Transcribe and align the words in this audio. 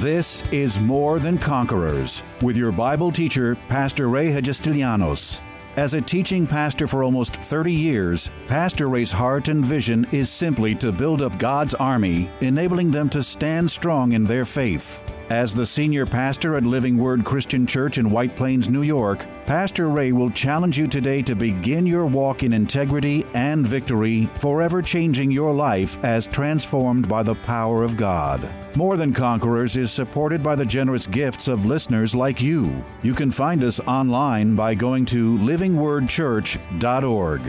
This 0.00 0.44
is 0.50 0.80
More 0.80 1.18
Than 1.18 1.36
Conquerors 1.36 2.22
with 2.40 2.56
your 2.56 2.72
Bible 2.72 3.12
teacher, 3.12 3.54
Pastor 3.68 4.08
Ray 4.08 4.28
Hagistelianos. 4.28 5.42
As 5.76 5.92
a 5.92 6.00
teaching 6.00 6.46
pastor 6.46 6.86
for 6.86 7.04
almost 7.04 7.36
30 7.36 7.70
years, 7.70 8.30
Pastor 8.46 8.88
Ray's 8.88 9.12
heart 9.12 9.48
and 9.48 9.62
vision 9.62 10.06
is 10.10 10.30
simply 10.30 10.74
to 10.76 10.90
build 10.90 11.20
up 11.20 11.38
God's 11.38 11.74
army, 11.74 12.30
enabling 12.40 12.90
them 12.90 13.10
to 13.10 13.22
stand 13.22 13.70
strong 13.70 14.12
in 14.12 14.24
their 14.24 14.46
faith. 14.46 15.04
As 15.30 15.54
the 15.54 15.64
senior 15.64 16.04
pastor 16.06 16.56
at 16.56 16.66
Living 16.66 16.98
Word 16.98 17.24
Christian 17.24 17.64
Church 17.64 17.98
in 17.98 18.10
White 18.10 18.34
Plains, 18.34 18.68
New 18.68 18.82
York, 18.82 19.24
Pastor 19.46 19.88
Ray 19.88 20.10
will 20.10 20.32
challenge 20.32 20.76
you 20.76 20.88
today 20.88 21.22
to 21.22 21.36
begin 21.36 21.86
your 21.86 22.04
walk 22.04 22.42
in 22.42 22.52
integrity 22.52 23.24
and 23.32 23.64
victory, 23.64 24.28
forever 24.40 24.82
changing 24.82 25.30
your 25.30 25.54
life 25.54 26.04
as 26.04 26.26
transformed 26.26 27.08
by 27.08 27.22
the 27.22 27.36
power 27.36 27.84
of 27.84 27.96
God. 27.96 28.52
More 28.74 28.96
Than 28.96 29.14
Conquerors 29.14 29.76
is 29.76 29.92
supported 29.92 30.42
by 30.42 30.56
the 30.56 30.66
generous 30.66 31.06
gifts 31.06 31.46
of 31.46 31.64
listeners 31.64 32.12
like 32.12 32.42
you. 32.42 32.84
You 33.04 33.14
can 33.14 33.30
find 33.30 33.62
us 33.62 33.78
online 33.86 34.56
by 34.56 34.74
going 34.74 35.04
to 35.06 35.38
livingwordchurch.org. 35.38 37.42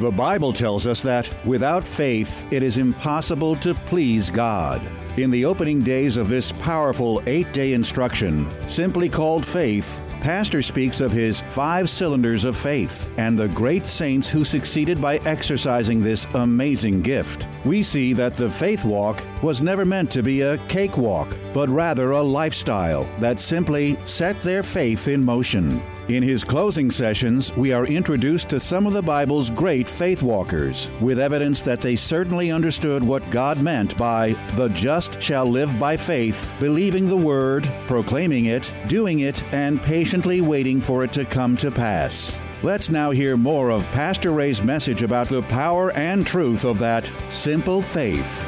The 0.00 0.10
Bible 0.10 0.52
tells 0.52 0.88
us 0.88 1.00
that 1.02 1.32
without 1.44 1.86
faith, 1.86 2.52
it 2.52 2.64
is 2.64 2.78
impossible 2.78 3.54
to 3.56 3.74
please 3.74 4.30
God. 4.30 4.82
In 5.16 5.30
the 5.30 5.44
opening 5.44 5.80
days 5.82 6.16
of 6.16 6.28
this 6.28 6.50
powerful 6.50 7.22
eight 7.28 7.52
day 7.52 7.74
instruction, 7.74 8.48
simply 8.68 9.08
called 9.08 9.46
Faith, 9.46 10.02
Pastor 10.20 10.60
speaks 10.60 11.00
of 11.00 11.12
his 11.12 11.40
five 11.40 11.88
cylinders 11.88 12.44
of 12.44 12.56
faith 12.56 13.08
and 13.16 13.38
the 13.38 13.46
great 13.50 13.86
saints 13.86 14.28
who 14.28 14.44
succeeded 14.44 15.00
by 15.00 15.18
exercising 15.18 16.00
this 16.00 16.26
amazing 16.34 17.00
gift. 17.00 17.46
We 17.64 17.80
see 17.84 18.12
that 18.14 18.36
the 18.36 18.50
faith 18.50 18.84
walk 18.84 19.22
was 19.40 19.62
never 19.62 19.84
meant 19.84 20.10
to 20.12 20.22
be 20.24 20.40
a 20.40 20.58
cakewalk, 20.66 21.36
but 21.52 21.68
rather 21.68 22.10
a 22.10 22.22
lifestyle 22.22 23.04
that 23.20 23.38
simply 23.38 23.96
set 24.06 24.40
their 24.40 24.64
faith 24.64 25.06
in 25.06 25.24
motion. 25.24 25.80
In 26.06 26.22
his 26.22 26.44
closing 26.44 26.90
sessions, 26.90 27.56
we 27.56 27.72
are 27.72 27.86
introduced 27.86 28.50
to 28.50 28.60
some 28.60 28.86
of 28.86 28.92
the 28.92 29.00
Bible's 29.00 29.48
great 29.48 29.88
faith 29.88 30.22
walkers, 30.22 30.90
with 31.00 31.18
evidence 31.18 31.62
that 31.62 31.80
they 31.80 31.96
certainly 31.96 32.52
understood 32.52 33.02
what 33.02 33.30
God 33.30 33.58
meant 33.62 33.96
by 33.96 34.34
the 34.54 34.68
just 34.68 35.18
shall 35.18 35.46
live 35.46 35.80
by 35.80 35.96
faith, 35.96 36.46
believing 36.60 37.08
the 37.08 37.16
word, 37.16 37.66
proclaiming 37.86 38.44
it, 38.44 38.70
doing 38.86 39.20
it, 39.20 39.42
and 39.54 39.82
patiently 39.82 40.42
waiting 40.42 40.78
for 40.78 41.04
it 41.04 41.12
to 41.14 41.24
come 41.24 41.56
to 41.56 41.70
pass. 41.70 42.38
Let's 42.62 42.90
now 42.90 43.10
hear 43.10 43.38
more 43.38 43.70
of 43.70 43.86
Pastor 43.92 44.32
Ray's 44.32 44.62
message 44.62 45.00
about 45.02 45.30
the 45.30 45.40
power 45.44 45.90
and 45.92 46.26
truth 46.26 46.66
of 46.66 46.78
that 46.80 47.06
simple 47.30 47.80
faith. 47.80 48.46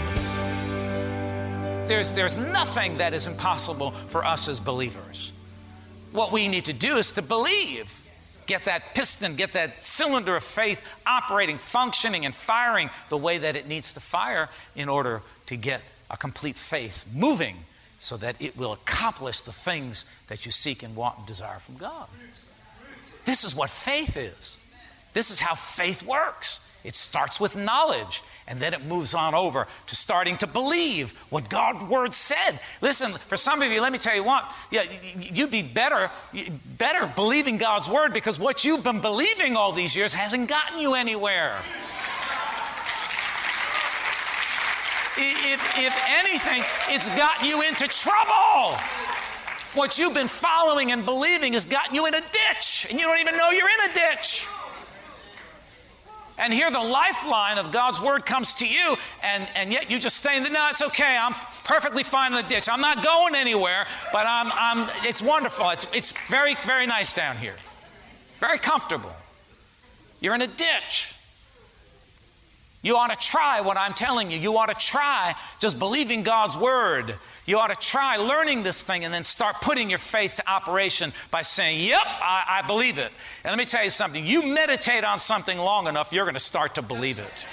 There's, 1.88 2.12
there's 2.12 2.36
nothing 2.36 2.98
that 2.98 3.14
is 3.14 3.26
impossible 3.26 3.92
for 3.92 4.26
us 4.26 4.46
as 4.46 4.60
believers. 4.60 5.32
What 6.12 6.32
we 6.32 6.48
need 6.48 6.66
to 6.66 6.72
do 6.72 6.96
is 6.96 7.12
to 7.12 7.22
believe. 7.22 8.02
Get 8.46 8.66
that 8.66 8.94
piston, 8.94 9.34
get 9.34 9.52
that 9.54 9.82
cylinder 9.82 10.36
of 10.36 10.44
faith 10.44 10.80
operating, 11.04 11.58
functioning, 11.58 12.24
and 12.24 12.34
firing 12.34 12.90
the 13.08 13.16
way 13.16 13.38
that 13.38 13.56
it 13.56 13.66
needs 13.66 13.92
to 13.94 14.00
fire 14.00 14.48
in 14.76 14.88
order 14.88 15.22
to 15.46 15.56
get 15.56 15.82
a 16.10 16.16
complete 16.16 16.54
faith 16.54 17.04
moving 17.12 17.56
so 17.98 18.16
that 18.16 18.40
it 18.40 18.56
will 18.56 18.72
accomplish 18.72 19.40
the 19.40 19.52
things 19.52 20.04
that 20.28 20.46
you 20.46 20.52
seek 20.52 20.84
and 20.84 20.94
want 20.94 21.18
and 21.18 21.26
desire 21.26 21.58
from 21.58 21.76
God. 21.76 22.06
This 23.24 23.42
is 23.42 23.56
what 23.56 23.68
faith 23.68 24.16
is. 24.16 24.58
This 25.12 25.30
is 25.30 25.40
how 25.40 25.56
faith 25.56 26.04
works. 26.04 26.60
It 26.86 26.94
starts 26.94 27.40
with 27.40 27.56
knowledge 27.56 28.22
and 28.46 28.60
then 28.60 28.72
it 28.72 28.84
moves 28.84 29.12
on 29.12 29.34
over 29.34 29.66
to 29.88 29.96
starting 29.96 30.36
to 30.36 30.46
believe 30.46 31.10
what 31.30 31.50
God's 31.50 31.84
word 31.84 32.14
said. 32.14 32.60
Listen, 32.80 33.10
for 33.10 33.36
some 33.36 33.60
of 33.60 33.72
you, 33.72 33.80
let 33.80 33.90
me 33.90 33.98
tell 33.98 34.14
you 34.14 34.22
what, 34.22 34.48
yeah, 34.70 34.82
you'd 35.18 35.50
be 35.50 35.62
better, 35.62 36.12
better 36.78 37.12
believing 37.16 37.58
God's 37.58 37.88
word 37.88 38.14
because 38.14 38.38
what 38.38 38.64
you've 38.64 38.84
been 38.84 39.00
believing 39.00 39.56
all 39.56 39.72
these 39.72 39.96
years 39.96 40.12
hasn't 40.12 40.48
gotten 40.48 40.78
you 40.78 40.94
anywhere. 40.94 41.56
If, 45.18 45.78
if 45.78 46.08
anything, 46.08 46.62
it's 46.94 47.08
gotten 47.16 47.46
you 47.46 47.62
into 47.62 47.88
trouble. 47.88 48.78
What 49.74 49.98
you've 49.98 50.14
been 50.14 50.28
following 50.28 50.92
and 50.92 51.04
believing 51.04 51.54
has 51.54 51.64
gotten 51.64 51.96
you 51.96 52.06
in 52.06 52.14
a 52.14 52.20
ditch, 52.20 52.86
and 52.88 53.00
you 53.00 53.06
don't 53.06 53.18
even 53.18 53.36
know 53.36 53.50
you're 53.50 53.68
in 53.68 53.90
a 53.90 53.94
ditch. 53.94 54.46
And 56.38 56.52
here 56.52 56.70
the 56.70 56.80
lifeline 56.80 57.58
of 57.58 57.72
God's 57.72 58.00
word 58.00 58.26
comes 58.26 58.54
to 58.54 58.66
you, 58.66 58.96
and, 59.22 59.48
and 59.54 59.72
yet 59.72 59.90
you 59.90 59.98
just 59.98 60.16
stay 60.16 60.36
in 60.36 60.42
the, 60.42 60.50
no, 60.50 60.68
it's 60.70 60.82
okay, 60.82 61.16
I'm 61.18 61.32
perfectly 61.64 62.02
fine 62.02 62.32
in 62.32 62.42
the 62.42 62.48
ditch. 62.48 62.68
I'm 62.70 62.80
not 62.80 63.02
going 63.02 63.34
anywhere, 63.34 63.86
but 64.12 64.26
I'm, 64.26 64.50
I'm, 64.52 64.88
it's 65.02 65.22
wonderful. 65.22 65.70
It's, 65.70 65.86
it's 65.94 66.12
very, 66.28 66.54
very 66.66 66.86
nice 66.86 67.14
down 67.14 67.36
here. 67.38 67.54
Very 68.38 68.58
comfortable. 68.58 69.12
You're 70.20 70.34
in 70.34 70.42
a 70.42 70.46
ditch. 70.46 71.14
You 72.82 72.96
ought 72.96 73.10
to 73.10 73.16
try 73.16 73.62
what 73.62 73.76
I'm 73.76 73.94
telling 73.94 74.30
you. 74.30 74.38
You 74.38 74.56
ought 74.58 74.68
to 74.68 74.74
try 74.74 75.34
just 75.58 75.78
believing 75.78 76.22
God's 76.22 76.56
word. 76.56 77.14
You 77.46 77.58
ought 77.60 77.68
to 77.68 77.76
try 77.76 78.16
learning 78.16 78.64
this 78.64 78.82
thing 78.82 79.04
and 79.04 79.14
then 79.14 79.22
start 79.22 79.60
putting 79.60 79.88
your 79.88 80.00
faith 80.00 80.34
to 80.34 80.50
operation 80.50 81.12
by 81.30 81.42
saying, 81.42 81.80
Yep, 81.88 82.02
I, 82.04 82.60
I 82.62 82.66
believe 82.66 82.98
it. 82.98 83.12
And 83.44 83.52
let 83.52 83.58
me 83.58 83.64
tell 83.64 83.84
you 83.84 83.90
something 83.90 84.26
you 84.26 84.42
meditate 84.52 85.04
on 85.04 85.20
something 85.20 85.56
long 85.56 85.86
enough, 85.86 86.12
you're 86.12 86.24
going 86.24 86.34
to 86.34 86.40
start 86.40 86.74
to 86.74 86.82
believe 86.82 87.20
it. 87.20 87.46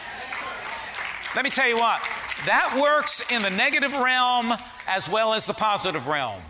Let 1.35 1.45
me 1.45 1.51
tell 1.51 1.67
you 1.67 1.77
what, 1.77 2.01
that 2.45 2.79
works 2.81 3.31
in 3.31 3.41
the 3.41 3.49
negative 3.49 3.93
realm 3.93 4.53
as 4.87 5.07
well 5.07 5.33
as 5.33 5.45
the 5.45 5.53
positive 5.53 6.07
realm. 6.07 6.41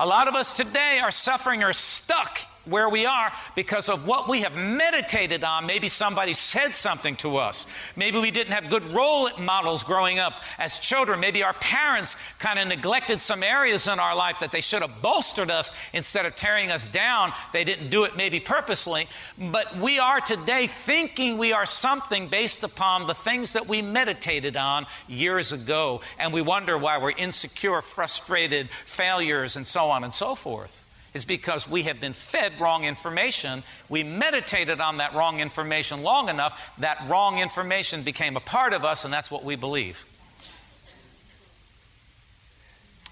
A 0.00 0.06
lot 0.06 0.26
of 0.26 0.34
us 0.34 0.52
today 0.52 1.00
are 1.00 1.10
suffering 1.10 1.62
or 1.62 1.72
stuck 1.72 2.40
where 2.66 2.88
we 2.88 3.06
are 3.06 3.32
because 3.54 3.88
of 3.88 4.06
what 4.06 4.28
we 4.28 4.42
have 4.42 4.56
meditated 4.56 5.44
on. 5.44 5.66
Maybe 5.66 5.88
somebody 5.88 6.32
said 6.32 6.74
something 6.74 7.16
to 7.16 7.36
us. 7.36 7.66
Maybe 7.96 8.18
we 8.18 8.30
didn't 8.30 8.52
have 8.52 8.70
good 8.70 8.84
role 8.86 9.28
models 9.38 9.84
growing 9.84 10.18
up 10.18 10.40
as 10.58 10.78
children. 10.78 11.20
Maybe 11.20 11.42
our 11.42 11.52
parents 11.54 12.16
kind 12.38 12.58
of 12.58 12.68
neglected 12.68 13.20
some 13.20 13.42
areas 13.42 13.86
in 13.86 13.98
our 13.98 14.14
life 14.14 14.40
that 14.40 14.52
they 14.52 14.60
should 14.60 14.82
have 14.82 15.02
bolstered 15.02 15.50
us 15.50 15.72
instead 15.92 16.26
of 16.26 16.34
tearing 16.34 16.70
us 16.70 16.86
down. 16.86 17.32
They 17.52 17.64
didn't 17.64 17.90
do 17.90 18.04
it 18.04 18.16
maybe 18.16 18.40
purposely. 18.40 19.08
But 19.38 19.76
we 19.76 19.98
are 19.98 20.20
today 20.20 20.66
thinking 20.66 21.38
we 21.38 21.52
are 21.52 21.66
something 21.66 22.28
based 22.28 22.64
upon 22.64 23.06
the 23.06 23.14
things 23.14 23.52
that 23.54 23.68
we 23.68 23.82
meditated 23.82 24.56
on 24.56 24.86
years 25.08 25.52
ago. 25.52 26.00
And 26.18 26.32
we 26.32 26.42
wonder 26.42 26.78
why 26.78 26.98
we're 26.98 27.10
insecure, 27.10 27.82
frustrated, 27.82 28.70
failures, 28.70 29.56
and 29.56 29.66
so 29.66 29.86
on 29.86 30.04
and 30.04 30.14
so 30.14 30.34
forth 30.34 30.83
is 31.14 31.24
because 31.24 31.70
we 31.70 31.84
have 31.84 32.00
been 32.00 32.12
fed 32.12 32.58
wrong 32.60 32.84
information. 32.84 33.62
We 33.88 34.02
meditated 34.02 34.80
on 34.80 34.98
that 34.98 35.14
wrong 35.14 35.40
information 35.40 36.02
long 36.02 36.28
enough, 36.28 36.74
that 36.78 37.02
wrong 37.08 37.38
information 37.38 38.02
became 38.02 38.36
a 38.36 38.40
part 38.40 38.72
of 38.72 38.84
us, 38.84 39.04
and 39.04 39.14
that's 39.14 39.30
what 39.30 39.44
we 39.44 39.54
believe. 39.54 40.04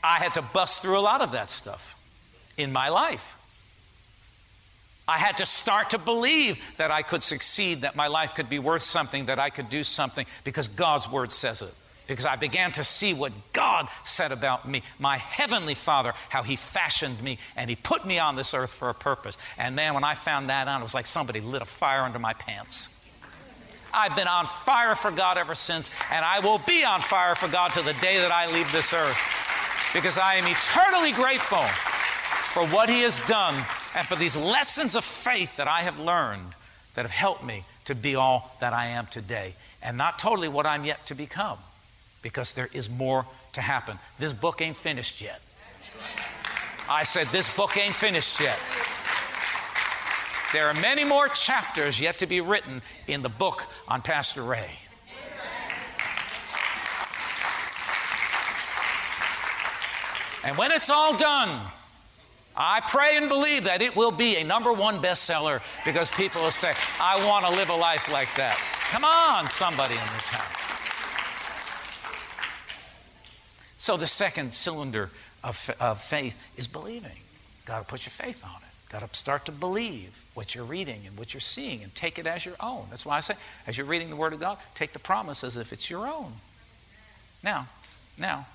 I 0.02 0.16
had 0.16 0.34
to 0.34 0.42
bust 0.42 0.82
through 0.82 0.98
a 0.98 1.00
lot 1.00 1.20
of 1.20 1.30
that 1.32 1.48
stuff 1.48 1.96
in 2.58 2.72
my 2.72 2.88
life. 2.88 3.38
I 5.06 5.18
had 5.18 5.36
to 5.38 5.46
start 5.46 5.90
to 5.90 5.98
believe 5.98 6.60
that 6.78 6.90
I 6.90 7.02
could 7.02 7.22
succeed, 7.22 7.82
that 7.82 7.94
my 7.94 8.08
life 8.08 8.34
could 8.34 8.48
be 8.48 8.58
worth 8.58 8.82
something, 8.82 9.26
that 9.26 9.38
I 9.38 9.50
could 9.50 9.68
do 9.68 9.84
something 9.84 10.26
because 10.42 10.68
God's 10.68 11.10
word 11.10 11.30
says 11.30 11.62
it 11.62 11.74
because 12.12 12.26
I 12.26 12.36
began 12.36 12.72
to 12.72 12.84
see 12.84 13.14
what 13.14 13.32
God 13.54 13.88
said 14.04 14.32
about 14.32 14.68
me, 14.68 14.82
my 14.98 15.16
heavenly 15.16 15.74
Father, 15.74 16.12
how 16.28 16.42
He 16.42 16.56
fashioned 16.56 17.22
me 17.22 17.38
and 17.56 17.70
He 17.70 17.76
put 17.76 18.04
me 18.04 18.18
on 18.18 18.36
this 18.36 18.52
earth 18.52 18.72
for 18.72 18.90
a 18.90 18.94
purpose. 18.94 19.38
And 19.56 19.78
then 19.78 19.94
when 19.94 20.04
I 20.04 20.14
found 20.14 20.50
that 20.50 20.68
out, 20.68 20.80
it 20.80 20.82
was 20.82 20.94
like 20.94 21.06
somebody 21.06 21.40
lit 21.40 21.62
a 21.62 21.64
fire 21.64 22.02
under 22.02 22.18
my 22.18 22.34
pants. 22.34 22.90
I've 23.94 24.14
been 24.14 24.28
on 24.28 24.46
fire 24.46 24.94
for 24.94 25.10
God 25.10 25.38
ever 25.38 25.54
since, 25.54 25.90
and 26.10 26.22
I 26.22 26.40
will 26.40 26.58
be 26.66 26.84
on 26.84 27.00
fire 27.00 27.34
for 27.34 27.48
God 27.48 27.72
to 27.72 27.82
the 27.82 27.94
day 27.94 28.18
that 28.18 28.30
I 28.30 28.52
leave 28.52 28.70
this 28.72 28.92
earth 28.92 29.18
because 29.94 30.18
I 30.18 30.34
am 30.34 30.44
eternally 30.46 31.12
grateful 31.12 31.64
for 32.52 32.66
what 32.74 32.90
He 32.90 33.00
has 33.02 33.20
done 33.26 33.54
and 33.96 34.06
for 34.06 34.16
these 34.16 34.36
lessons 34.36 34.96
of 34.96 35.04
faith 35.04 35.56
that 35.56 35.68
I 35.68 35.80
have 35.80 35.98
learned 35.98 36.52
that 36.92 37.02
have 37.02 37.10
helped 37.10 37.42
me 37.42 37.64
to 37.86 37.94
be 37.94 38.16
all 38.16 38.54
that 38.60 38.74
I 38.74 38.88
am 38.88 39.06
today 39.06 39.54
and 39.82 39.96
not 39.96 40.18
totally 40.18 40.50
what 40.50 40.66
I'm 40.66 40.84
yet 40.84 41.06
to 41.06 41.14
become 41.14 41.56
because 42.22 42.52
there 42.52 42.68
is 42.72 42.88
more 42.88 43.26
to 43.52 43.60
happen. 43.60 43.98
This 44.18 44.32
book 44.32 44.60
ain't 44.60 44.76
finished 44.76 45.20
yet. 45.20 45.40
I 46.88 47.02
said, 47.04 47.26
This 47.28 47.54
book 47.54 47.76
ain't 47.76 47.94
finished 47.94 48.40
yet. 48.40 48.58
There 50.52 50.68
are 50.68 50.74
many 50.74 51.04
more 51.04 51.28
chapters 51.28 52.00
yet 52.00 52.18
to 52.18 52.26
be 52.26 52.40
written 52.40 52.82
in 53.06 53.22
the 53.22 53.28
book 53.28 53.64
on 53.88 54.02
Pastor 54.02 54.42
Ray. 54.42 54.70
And 60.44 60.58
when 60.58 60.72
it's 60.72 60.90
all 60.90 61.16
done, 61.16 61.60
I 62.56 62.80
pray 62.80 63.16
and 63.16 63.28
believe 63.28 63.64
that 63.64 63.80
it 63.80 63.96
will 63.96 64.10
be 64.10 64.36
a 64.36 64.44
number 64.44 64.72
one 64.72 65.00
bestseller 65.00 65.62
because 65.84 66.10
people 66.10 66.42
will 66.42 66.50
say, 66.50 66.74
I 67.00 67.24
want 67.24 67.46
to 67.46 67.52
live 67.52 67.70
a 67.70 67.76
life 67.76 68.12
like 68.12 68.34
that. 68.36 68.58
Come 68.90 69.04
on, 69.04 69.46
somebody 69.46 69.94
in 69.94 70.00
this 70.00 70.28
house. 70.28 70.61
So, 73.82 73.96
the 73.96 74.06
second 74.06 74.54
cylinder 74.54 75.10
of, 75.42 75.68
of 75.80 76.00
faith 76.00 76.40
is 76.56 76.68
believing. 76.68 77.18
Got 77.64 77.80
to 77.80 77.84
put 77.84 78.06
your 78.06 78.12
faith 78.12 78.44
on 78.44 78.62
it. 78.62 78.92
Got 78.92 79.00
to 79.00 79.16
start 79.18 79.46
to 79.46 79.50
believe 79.50 80.24
what 80.34 80.54
you're 80.54 80.62
reading 80.62 81.00
and 81.04 81.18
what 81.18 81.34
you're 81.34 81.40
seeing 81.40 81.82
and 81.82 81.92
take 81.92 82.16
it 82.16 82.24
as 82.24 82.46
your 82.46 82.54
own. 82.60 82.86
That's 82.90 83.04
why 83.04 83.16
I 83.16 83.20
say, 83.20 83.34
as 83.66 83.76
you're 83.76 83.88
reading 83.88 84.08
the 84.08 84.14
Word 84.14 84.34
of 84.34 84.38
God, 84.38 84.58
take 84.76 84.92
the 84.92 85.00
promise 85.00 85.42
as 85.42 85.56
if 85.56 85.72
it's 85.72 85.90
your 85.90 86.06
own. 86.06 86.32
Now, 87.42 87.66
now, 88.16 88.46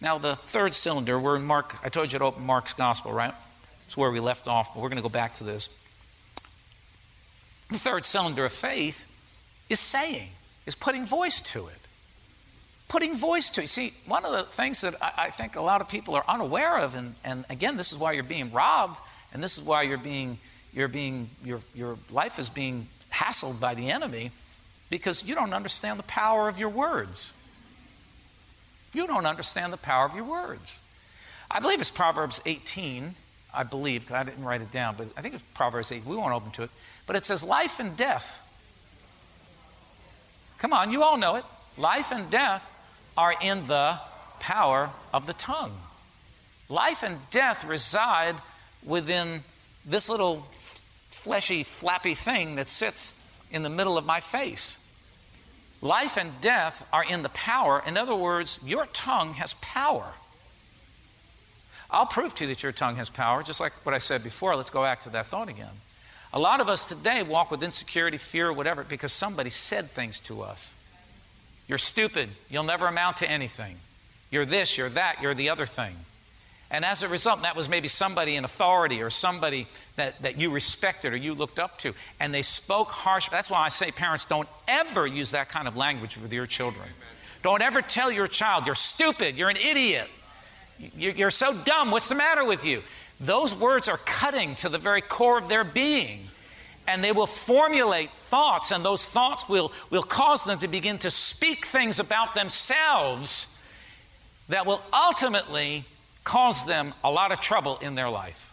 now 0.00 0.16
the 0.16 0.34
third 0.34 0.72
cylinder, 0.72 1.20
we're 1.20 1.36
in 1.36 1.44
Mark, 1.44 1.76
I 1.84 1.90
told 1.90 2.10
you 2.10 2.18
to 2.20 2.24
open 2.24 2.46
Mark's 2.46 2.72
Gospel, 2.72 3.12
right? 3.12 3.34
It's 3.84 3.98
where 3.98 4.10
we 4.10 4.18
left 4.18 4.48
off, 4.48 4.72
but 4.72 4.80
we're 4.80 4.88
going 4.88 4.96
to 4.96 5.02
go 5.02 5.10
back 5.10 5.34
to 5.34 5.44
this. 5.44 5.68
The 7.68 7.76
third 7.76 8.06
cylinder 8.06 8.46
of 8.46 8.52
faith 8.52 9.06
is 9.68 9.78
saying, 9.78 10.30
is 10.64 10.74
putting 10.74 11.04
voice 11.04 11.42
to 11.52 11.66
it 11.66 11.79
putting 12.90 13.14
voice 13.14 13.50
to. 13.50 13.62
You 13.62 13.66
see, 13.68 13.94
one 14.06 14.26
of 14.26 14.32
the 14.32 14.42
things 14.42 14.82
that 14.82 14.94
I, 15.00 15.12
I 15.16 15.30
think 15.30 15.56
a 15.56 15.62
lot 15.62 15.80
of 15.80 15.88
people 15.88 16.14
are 16.16 16.24
unaware 16.28 16.78
of, 16.80 16.94
and, 16.96 17.14
and 17.24 17.46
again, 17.48 17.76
this 17.78 17.92
is 17.92 17.98
why 17.98 18.12
you're 18.12 18.22
being 18.24 18.52
robbed, 18.52 19.00
and 19.32 19.42
this 19.42 19.56
is 19.56 19.64
why 19.64 19.82
you're 19.82 19.96
being, 19.96 20.36
you're 20.74 20.88
being, 20.88 21.30
your, 21.42 21.60
your 21.74 21.96
life 22.10 22.38
is 22.38 22.50
being 22.50 22.88
hassled 23.12 23.60
by 23.60 23.74
the 23.74 23.90
enemy, 23.90 24.32
because 24.90 25.26
you 25.26 25.36
don't 25.36 25.54
understand 25.54 26.00
the 26.00 26.04
power 26.04 26.48
of 26.48 26.58
your 26.58 26.68
words. 26.68 27.32
You 28.92 29.06
don't 29.06 29.24
understand 29.24 29.72
the 29.72 29.78
power 29.78 30.04
of 30.04 30.16
your 30.16 30.24
words. 30.24 30.82
I 31.48 31.60
believe 31.60 31.80
it's 31.80 31.92
Proverbs 31.92 32.40
18. 32.44 33.14
I 33.52 33.62
believe, 33.62 34.02
because 34.02 34.16
I 34.16 34.24
didn't 34.24 34.44
write 34.44 34.62
it 34.62 34.70
down, 34.72 34.96
but 34.96 35.08
I 35.16 35.22
think 35.22 35.34
it's 35.34 35.44
Proverbs 35.54 35.90
8. 35.90 36.04
We 36.04 36.16
won't 36.16 36.34
open 36.34 36.50
to 36.52 36.64
it. 36.64 36.70
But 37.06 37.14
it 37.14 37.24
says, 37.24 37.44
Life 37.44 37.78
and 37.78 37.96
death. 37.96 38.46
Come 40.58 40.72
on, 40.72 40.90
you 40.90 41.04
all 41.04 41.16
know 41.16 41.36
it. 41.36 41.44
Life 41.76 42.12
and 42.12 42.28
death 42.30 42.76
are 43.20 43.34
in 43.42 43.66
the 43.66 43.98
power 44.38 44.88
of 45.12 45.26
the 45.26 45.34
tongue. 45.34 45.72
Life 46.70 47.02
and 47.02 47.18
death 47.30 47.66
reside 47.66 48.36
within 48.82 49.42
this 49.84 50.08
little 50.08 50.36
fleshy, 51.10 51.62
flappy 51.62 52.14
thing 52.14 52.54
that 52.54 52.66
sits 52.66 53.18
in 53.50 53.62
the 53.62 53.68
middle 53.68 53.98
of 53.98 54.06
my 54.06 54.20
face. 54.20 54.78
Life 55.82 56.16
and 56.16 56.40
death 56.40 56.88
are 56.94 57.04
in 57.04 57.20
the 57.22 57.28
power. 57.28 57.82
In 57.86 57.98
other 57.98 58.14
words, 58.16 58.58
your 58.64 58.86
tongue 58.86 59.34
has 59.34 59.52
power. 59.52 60.06
I'll 61.90 62.06
prove 62.06 62.34
to 62.36 62.44
you 62.44 62.48
that 62.48 62.62
your 62.62 62.72
tongue 62.72 62.96
has 62.96 63.10
power, 63.10 63.42
just 63.42 63.60
like 63.60 63.74
what 63.84 63.94
I 63.94 63.98
said 63.98 64.24
before. 64.24 64.56
Let's 64.56 64.70
go 64.70 64.82
back 64.82 65.00
to 65.00 65.10
that 65.10 65.26
thought 65.26 65.50
again. 65.50 65.76
A 66.32 66.40
lot 66.40 66.60
of 66.60 66.70
us 66.70 66.86
today 66.86 67.22
walk 67.22 67.50
with 67.50 67.62
insecurity, 67.62 68.16
fear, 68.16 68.50
whatever, 68.50 68.82
because 68.82 69.12
somebody 69.12 69.50
said 69.50 69.90
things 69.90 70.20
to 70.20 70.40
us. 70.40 70.74
You're 71.70 71.78
stupid. 71.78 72.28
You'll 72.50 72.64
never 72.64 72.88
amount 72.88 73.18
to 73.18 73.30
anything. 73.30 73.76
You're 74.32 74.44
this, 74.44 74.76
you're 74.76 74.88
that, 74.88 75.22
you're 75.22 75.34
the 75.34 75.50
other 75.50 75.66
thing. 75.66 75.94
And 76.68 76.84
as 76.84 77.04
a 77.04 77.08
result, 77.08 77.42
that 77.42 77.54
was 77.54 77.68
maybe 77.68 77.86
somebody 77.86 78.34
in 78.34 78.44
authority 78.44 79.02
or 79.02 79.08
somebody 79.08 79.68
that, 79.94 80.20
that 80.22 80.36
you 80.36 80.50
respected 80.50 81.12
or 81.12 81.16
you 81.16 81.32
looked 81.32 81.60
up 81.60 81.78
to. 81.78 81.94
And 82.18 82.34
they 82.34 82.42
spoke 82.42 82.88
harsh. 82.88 83.28
That's 83.28 83.48
why 83.48 83.60
I 83.60 83.68
say, 83.68 83.92
parents, 83.92 84.24
don't 84.24 84.48
ever 84.66 85.06
use 85.06 85.30
that 85.30 85.48
kind 85.48 85.68
of 85.68 85.76
language 85.76 86.16
with 86.16 86.32
your 86.32 86.44
children. 86.44 86.88
Don't 87.44 87.62
ever 87.62 87.82
tell 87.82 88.10
your 88.10 88.26
child, 88.26 88.66
you're 88.66 88.74
stupid, 88.74 89.38
you're 89.38 89.48
an 89.48 89.56
idiot, 89.56 90.08
you're 90.96 91.30
so 91.30 91.54
dumb, 91.54 91.92
what's 91.92 92.08
the 92.08 92.16
matter 92.16 92.44
with 92.44 92.64
you? 92.64 92.82
Those 93.20 93.54
words 93.54 93.88
are 93.88 93.96
cutting 93.96 94.56
to 94.56 94.68
the 94.68 94.78
very 94.78 95.02
core 95.02 95.38
of 95.38 95.48
their 95.48 95.62
being 95.62 96.24
and 96.90 97.04
they 97.04 97.12
will 97.12 97.26
formulate 97.26 98.10
thoughts, 98.10 98.72
and 98.72 98.84
those 98.84 99.06
thoughts 99.06 99.48
will, 99.48 99.72
will 99.90 100.02
cause 100.02 100.44
them 100.44 100.58
to 100.58 100.66
begin 100.66 100.98
to 100.98 101.10
speak 101.10 101.64
things 101.66 102.00
about 102.00 102.34
themselves 102.34 103.56
that 104.48 104.66
will 104.66 104.82
ultimately 104.92 105.84
cause 106.24 106.64
them 106.66 106.92
a 107.04 107.10
lot 107.10 107.30
of 107.30 107.40
trouble 107.40 107.78
in 107.80 107.94
their 107.94 108.10
life. 108.10 108.48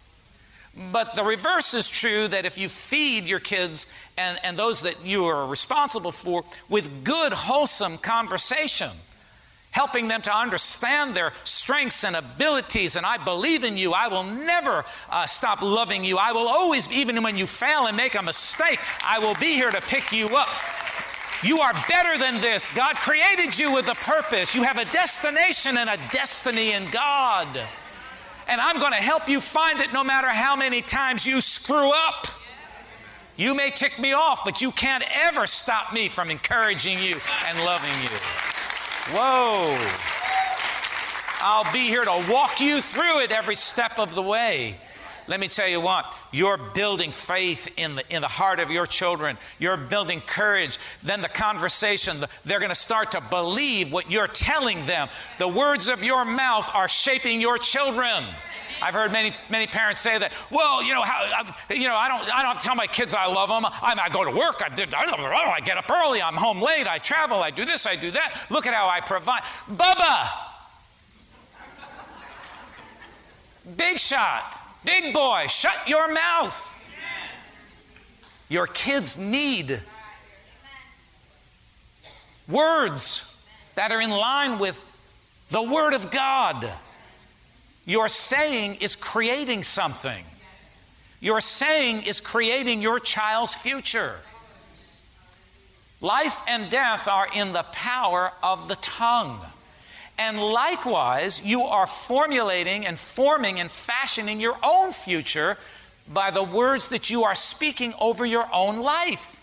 But 0.92 1.16
the 1.16 1.24
reverse 1.24 1.74
is 1.74 1.90
true 1.90 2.28
that 2.28 2.46
if 2.46 2.60
you 2.60 2.70
feed 2.70 3.24
your 3.24 3.40
kids 3.40 3.88
and, 4.16 4.38
and 4.44 4.56
those 4.56 4.84
that 4.84 5.04
you 5.04 5.26
are 5.26 5.48
responsible 5.48 6.12
for 6.12 6.46
with 6.70 7.04
good, 7.04 7.34
wholesome 7.34 7.98
conversation, 7.98 8.92
helping 9.78 10.08
them 10.08 10.24
to 10.24 10.36
understand 10.36 11.16
their 11.16 11.32
strengths 11.44 12.04
and 12.04 12.16
abilities. 12.16 12.96
And 12.96 13.06
I 13.06 13.18
believe 13.18 13.64
in 13.64 13.78
you. 13.78 13.94
I 13.94 14.08
will 14.08 14.24
never 14.24 14.84
uh, 15.12 15.28
stop 15.28 15.62
loving 15.62 16.04
you. 16.04 16.18
I 16.18 16.32
will 16.32 16.48
always, 16.48 16.92
even 16.92 17.22
when 17.22 17.38
you 17.38 17.46
fail 17.46 17.86
and 17.86 17.96
make 17.96 18.16
a 18.16 18.24
mistake, 18.24 18.80
I 19.06 19.20
will 19.20 19.36
be 19.36 19.54
here 19.54 19.70
to 19.70 19.80
pick 19.82 20.12
you 20.12 20.36
up. 20.36 20.50
You 21.44 21.60
are 21.60 21.74
better 21.88 22.18
than 22.18 22.42
this. 22.42 22.72
God 22.72 22.96
created 22.96 23.60
you 23.60 23.72
with 23.72 23.88
a 23.88 23.94
purpose. 23.94 24.56
You 24.56 24.64
have 24.64 24.80
a 24.80 24.86
destination 24.86 25.78
and 25.78 25.92
a 25.92 26.00
destiny 26.12 26.74
in 26.74 26.90
God. 26.90 27.48
And 28.48 28.60
I'm 28.60 28.80
going 28.80 28.94
to 28.94 29.06
help 29.14 29.30
you 29.30 29.40
find 29.40 29.80
it 29.80 29.94
no 29.94 30.04
matter 30.04 30.30
how 30.30 30.56
many 30.56 30.82
times 30.82 31.24
you 31.24 31.40
screw 31.40 31.92
up. 31.94 32.26
You 33.36 33.54
may 33.54 33.70
tick 33.70 34.00
me 34.00 34.14
off, 34.14 34.42
but 34.44 34.60
you 34.60 34.72
can't 34.72 35.04
ever 35.14 35.46
stop 35.46 35.94
me 35.94 36.10
from 36.10 36.32
encouraging 36.32 36.98
you 36.98 37.20
and 37.48 37.64
loving 37.64 37.94
you. 38.02 38.18
Whoa. 39.10 39.78
I'll 41.40 41.72
be 41.72 41.88
here 41.88 42.04
to 42.04 42.26
walk 42.30 42.60
you 42.60 42.82
through 42.82 43.22
it 43.22 43.32
every 43.32 43.56
step 43.56 44.00
of 44.00 44.16
the 44.16 44.22
way. 44.22 44.76
Let 45.28 45.40
me 45.40 45.48
tell 45.48 45.68
you 45.68 45.80
what, 45.80 46.06
you're 46.32 46.58
building 46.58 47.12
faith 47.12 47.68
in 47.78 47.96
the, 47.96 48.04
in 48.14 48.22
the 48.22 48.28
heart 48.28 48.60
of 48.60 48.72
your 48.72 48.86
children. 48.86 49.38
You're 49.60 49.78
building 49.78 50.22
courage. 50.22 50.78
Then 51.04 51.22
the 51.22 51.30
conversation, 51.30 52.18
they're 52.46 52.60
going 52.60 52.70
to 52.70 52.76
start 52.76 53.12
to 53.12 53.22
believe 53.22 53.92
what 53.92 54.10
you're 54.10 54.28
telling 54.28 54.86
them. 54.88 55.10
The 55.38 55.48
words 55.48 55.90
of 55.90 56.04
your 56.04 56.24
mouth 56.24 56.70
are 56.74 56.88
shaping 56.88 57.40
your 57.40 57.58
children. 57.58 58.24
I've 58.82 58.94
heard 58.94 59.12
many, 59.12 59.34
many 59.50 59.68
parents 59.68 60.00
say 60.00 60.18
that. 60.18 60.34
Well, 60.52 60.84
you 60.84 60.94
know, 60.94 61.02
how, 61.02 61.20
I, 61.20 61.74
you 61.74 61.88
know, 61.88 61.96
I 61.96 62.08
don't, 62.08 62.36
I 62.36 62.44
don't 62.44 62.60
tell 62.62 62.76
my 62.76 62.88
kids 62.88 63.14
I 63.14 63.28
love 63.28 63.50
them. 63.50 63.66
I, 63.66 63.96
I 64.02 64.10
go 64.10 64.24
to 64.24 64.32
work. 64.32 64.62
I, 64.62 64.68
I, 64.68 65.52
I 65.56 65.60
get 65.62 65.78
up 65.78 65.90
early. 65.90 66.22
I'm 66.22 66.36
home 66.36 66.62
late. 66.62 66.88
I 66.88 66.98
travel. 66.98 67.38
I 67.38 67.52
do 67.52 67.66
this. 67.66 67.86
I 67.86 67.96
do 67.96 68.12
that. 68.12 68.48
Look 68.50 68.66
at 68.66 68.74
how 68.74 68.88
I 68.88 69.02
provide. 69.02 69.42
Bubba, 69.70 70.30
big 73.76 73.98
shot, 73.98 74.56
big 74.86 75.14
boy, 75.14 75.46
shut 75.48 75.88
your 75.88 76.14
mouth. 76.14 76.64
Your 78.50 78.68
kids 78.68 79.18
need 79.18 79.82
words 82.48 83.46
that 83.76 83.92
are 83.92 84.00
in 84.00 84.10
line 84.10 84.58
with 84.58 84.84
the 85.50 85.62
Word 85.62 85.94
of 85.94 86.12
God. 86.12 86.72
Your 87.88 88.10
saying 88.10 88.80
is 88.82 88.98
creating 88.98 89.64
something. 89.64 90.26
Your 91.22 91.40
saying 91.40 92.04
is 92.04 92.20
creating 92.20 92.82
your 92.82 93.00
child's 93.00 93.56
future. 93.56 94.16
Life 96.02 96.42
and 96.50 96.70
death 96.70 97.08
are 97.08 97.28
in 97.34 97.54
the 97.54 97.64
power 97.64 98.34
of 98.44 98.68
the 98.68 98.76
tongue. 98.76 99.40
And 100.20 100.38
likewise, 100.38 101.42
you 101.46 101.62
are 101.62 101.88
formulating 101.88 102.86
and 102.86 103.00
forming 103.00 103.62
and 103.62 103.72
fashioning 103.72 104.42
your 104.42 104.58
own 104.62 104.92
future 104.92 105.58
by 106.12 106.30
the 106.30 106.44
words 106.44 106.90
that 106.90 107.10
you 107.10 107.24
are 107.24 107.36
speaking 107.36 107.94
over 108.02 108.26
your 108.26 108.48
own 108.54 108.80
life. 108.80 109.37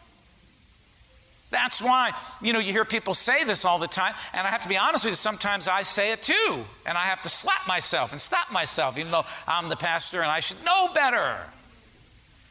That's 1.54 1.80
why, 1.80 2.10
you 2.42 2.52
know, 2.52 2.58
you 2.58 2.72
hear 2.72 2.84
people 2.84 3.14
say 3.14 3.44
this 3.44 3.64
all 3.64 3.78
the 3.78 3.86
time, 3.86 4.12
and 4.32 4.44
I 4.44 4.50
have 4.50 4.62
to 4.62 4.68
be 4.68 4.76
honest 4.76 5.04
with 5.04 5.12
you, 5.12 5.16
sometimes 5.16 5.68
I 5.68 5.82
say 5.82 6.10
it 6.10 6.20
too, 6.20 6.64
and 6.84 6.98
I 6.98 7.02
have 7.02 7.20
to 7.22 7.28
slap 7.28 7.68
myself 7.68 8.10
and 8.10 8.20
stop 8.20 8.50
myself, 8.50 8.98
even 8.98 9.12
though 9.12 9.24
I'm 9.46 9.68
the 9.68 9.76
pastor 9.76 10.20
and 10.20 10.30
I 10.30 10.40
should 10.40 10.62
know 10.64 10.88
better. 10.92 11.36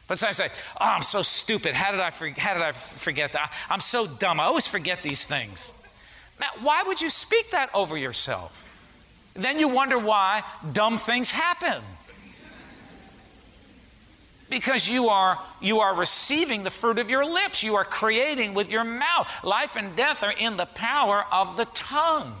But 0.08 0.18
sometimes 0.18 0.40
I 0.40 0.48
say, 0.48 0.54
oh, 0.80 0.86
I'm 0.86 1.02
so 1.02 1.20
stupid. 1.20 1.74
How 1.74 1.90
did 1.90 2.00
I, 2.00 2.08
for- 2.08 2.30
how 2.30 2.54
did 2.54 2.62
I 2.62 2.72
forget 2.72 3.32
that? 3.32 3.52
I'm 3.68 3.80
so 3.80 4.06
dumb. 4.06 4.40
I 4.40 4.44
always 4.44 4.66
forget 4.66 5.02
these 5.02 5.26
things. 5.26 5.74
Why 6.62 6.82
would 6.86 7.02
you 7.02 7.10
speak 7.10 7.50
that 7.50 7.68
over 7.74 7.98
yourself? 7.98 8.62
Then 9.34 9.58
you 9.58 9.68
wonder 9.68 9.98
why 9.98 10.44
dumb 10.72 10.96
things 10.96 11.30
happen 11.30 11.82
because 14.50 14.88
you 14.88 15.08
are 15.08 15.38
you 15.60 15.80
are 15.80 15.94
receiving 15.94 16.64
the 16.64 16.70
fruit 16.70 16.98
of 16.98 17.10
your 17.10 17.24
lips. 17.24 17.62
You 17.62 17.76
are 17.76 17.84
creating 17.84 18.54
with 18.54 18.70
your 18.70 18.84
mouth. 18.84 19.42
Life 19.42 19.76
and 19.76 19.94
death 19.96 20.22
are 20.22 20.34
in 20.38 20.56
the 20.56 20.66
power 20.66 21.24
of 21.32 21.56
the 21.56 21.64
tongue. 21.66 22.34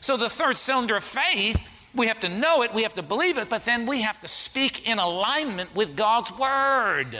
So 0.00 0.16
the 0.16 0.28
third 0.28 0.56
cylinder 0.56 0.96
of 0.96 1.04
faith 1.04 1.72
we 1.94 2.08
have 2.08 2.20
to 2.20 2.28
know 2.28 2.62
it 2.62 2.74
we 2.74 2.82
have 2.82 2.94
to 2.94 3.02
believe 3.02 3.38
it 3.38 3.48
but 3.48 3.64
then 3.64 3.86
we 3.86 4.02
have 4.02 4.20
to 4.20 4.28
speak 4.28 4.86
in 4.88 4.98
alignment 4.98 5.74
with 5.74 5.96
God's 5.96 6.36
word. 6.36 7.16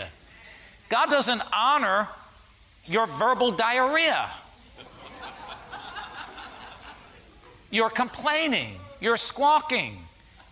God 0.89 1.11
doesn't 1.11 1.43
honor 1.53 2.09
your 2.85 3.07
verbal 3.07 3.51
diarrhea. 3.51 4.31
You're 7.71 7.91
complaining 7.91 8.75
you're 9.01 9.17
squawking 9.17 9.99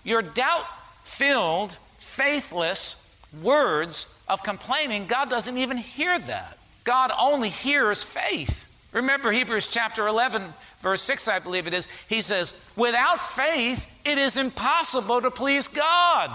you're 0.03 0.23
doubt 0.23 0.67
filled 1.05 1.79
faithless 1.99 3.04
words 3.43 4.07
of 4.29 4.43
complaining, 4.43 5.07
God 5.07 5.31
doesn't 5.31 5.57
even 5.59 5.77
hear 5.77 6.19
that. 6.19 6.59
God 6.85 7.11
only 7.19 7.49
hears 7.49 8.05
faith. 8.05 8.61
Remember 8.93 9.33
Hebrews 9.33 9.67
chapter 9.67 10.07
11, 10.07 10.43
verse 10.81 11.03
6, 11.03 11.27
I 11.27 11.41
believe 11.41 11.67
it 11.67 11.75
is. 11.75 11.89
He 12.09 12.21
says, 12.21 12.53
Without 12.77 13.21
faith, 13.21 13.91
it 14.05 14.19
is 14.19 14.37
impossible 14.37 15.21
to 15.23 15.31
please 15.31 15.67
God. 15.67 16.31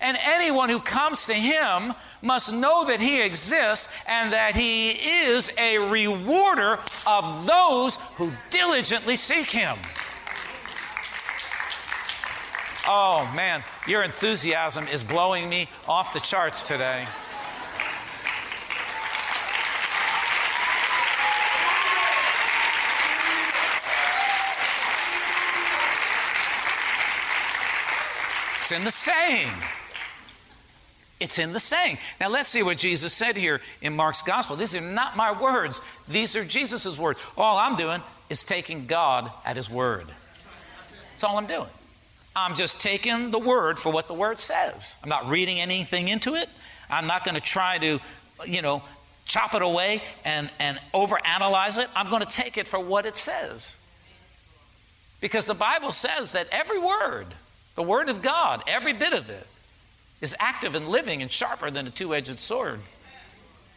And 0.00 0.16
anyone 0.24 0.68
who 0.68 0.78
comes 0.78 1.26
to 1.26 1.34
him 1.34 1.92
must 2.22 2.52
know 2.52 2.84
that 2.86 3.00
he 3.00 3.20
exists 3.20 3.92
and 4.06 4.32
that 4.32 4.54
he 4.54 4.90
is 4.90 5.50
a 5.58 5.78
rewarder 5.78 6.78
of 7.06 7.46
those 7.46 7.96
who 8.14 8.30
diligently 8.50 9.16
seek 9.16 9.50
him. 9.50 9.76
Oh 12.90 13.30
man, 13.36 13.62
your 13.86 14.02
enthusiasm 14.02 14.88
is 14.88 15.04
blowing 15.04 15.46
me 15.50 15.68
off 15.86 16.14
the 16.14 16.20
charts 16.20 16.66
today. 16.66 17.06
It's 28.60 28.72
in 28.72 28.84
the 28.84 28.90
saying. 28.90 29.48
It's 31.20 31.38
in 31.38 31.52
the 31.52 31.60
saying. 31.60 31.98
Now 32.18 32.30
let's 32.30 32.48
see 32.48 32.62
what 32.62 32.78
Jesus 32.78 33.12
said 33.12 33.36
here 33.36 33.60
in 33.82 33.94
Mark's 33.94 34.22
gospel. 34.22 34.56
These 34.56 34.74
are 34.74 34.80
not 34.80 35.14
my 35.14 35.38
words, 35.38 35.82
these 36.08 36.34
are 36.36 36.44
Jesus' 36.44 36.98
words. 36.98 37.22
All 37.36 37.58
I'm 37.58 37.76
doing 37.76 38.00
is 38.30 38.44
taking 38.44 38.86
God 38.86 39.30
at 39.44 39.56
His 39.56 39.68
word. 39.68 40.06
That's 41.10 41.24
all 41.24 41.36
I'm 41.36 41.46
doing. 41.46 41.68
I'm 42.38 42.54
just 42.54 42.80
taking 42.80 43.30
the 43.30 43.38
word 43.38 43.78
for 43.78 43.92
what 43.92 44.06
the 44.06 44.14
word 44.14 44.38
says. 44.38 44.96
I'm 45.02 45.08
not 45.08 45.28
reading 45.28 45.60
anything 45.60 46.08
into 46.08 46.34
it. 46.34 46.48
I'm 46.88 47.06
not 47.06 47.24
going 47.24 47.34
to 47.34 47.40
try 47.40 47.78
to, 47.78 47.98
you 48.46 48.62
know, 48.62 48.82
chop 49.24 49.54
it 49.54 49.62
away 49.62 50.02
and, 50.24 50.48
and 50.58 50.78
overanalyze 50.94 51.78
it. 51.78 51.88
I'm 51.96 52.10
going 52.10 52.22
to 52.22 52.28
take 52.28 52.56
it 52.56 52.66
for 52.66 52.78
what 52.78 53.06
it 53.06 53.16
says. 53.16 53.76
Because 55.20 55.46
the 55.46 55.54
Bible 55.54 55.90
says 55.90 56.32
that 56.32 56.48
every 56.52 56.78
word, 56.78 57.26
the 57.74 57.82
Word 57.82 58.08
of 58.08 58.22
God, 58.22 58.62
every 58.66 58.92
bit 58.92 59.12
of 59.12 59.28
it, 59.28 59.46
is 60.20 60.34
active 60.38 60.74
and 60.74 60.88
living 60.88 61.22
and 61.22 61.30
sharper 61.30 61.70
than 61.70 61.86
a 61.86 61.90
two-edged 61.90 62.38
sword. 62.38 62.80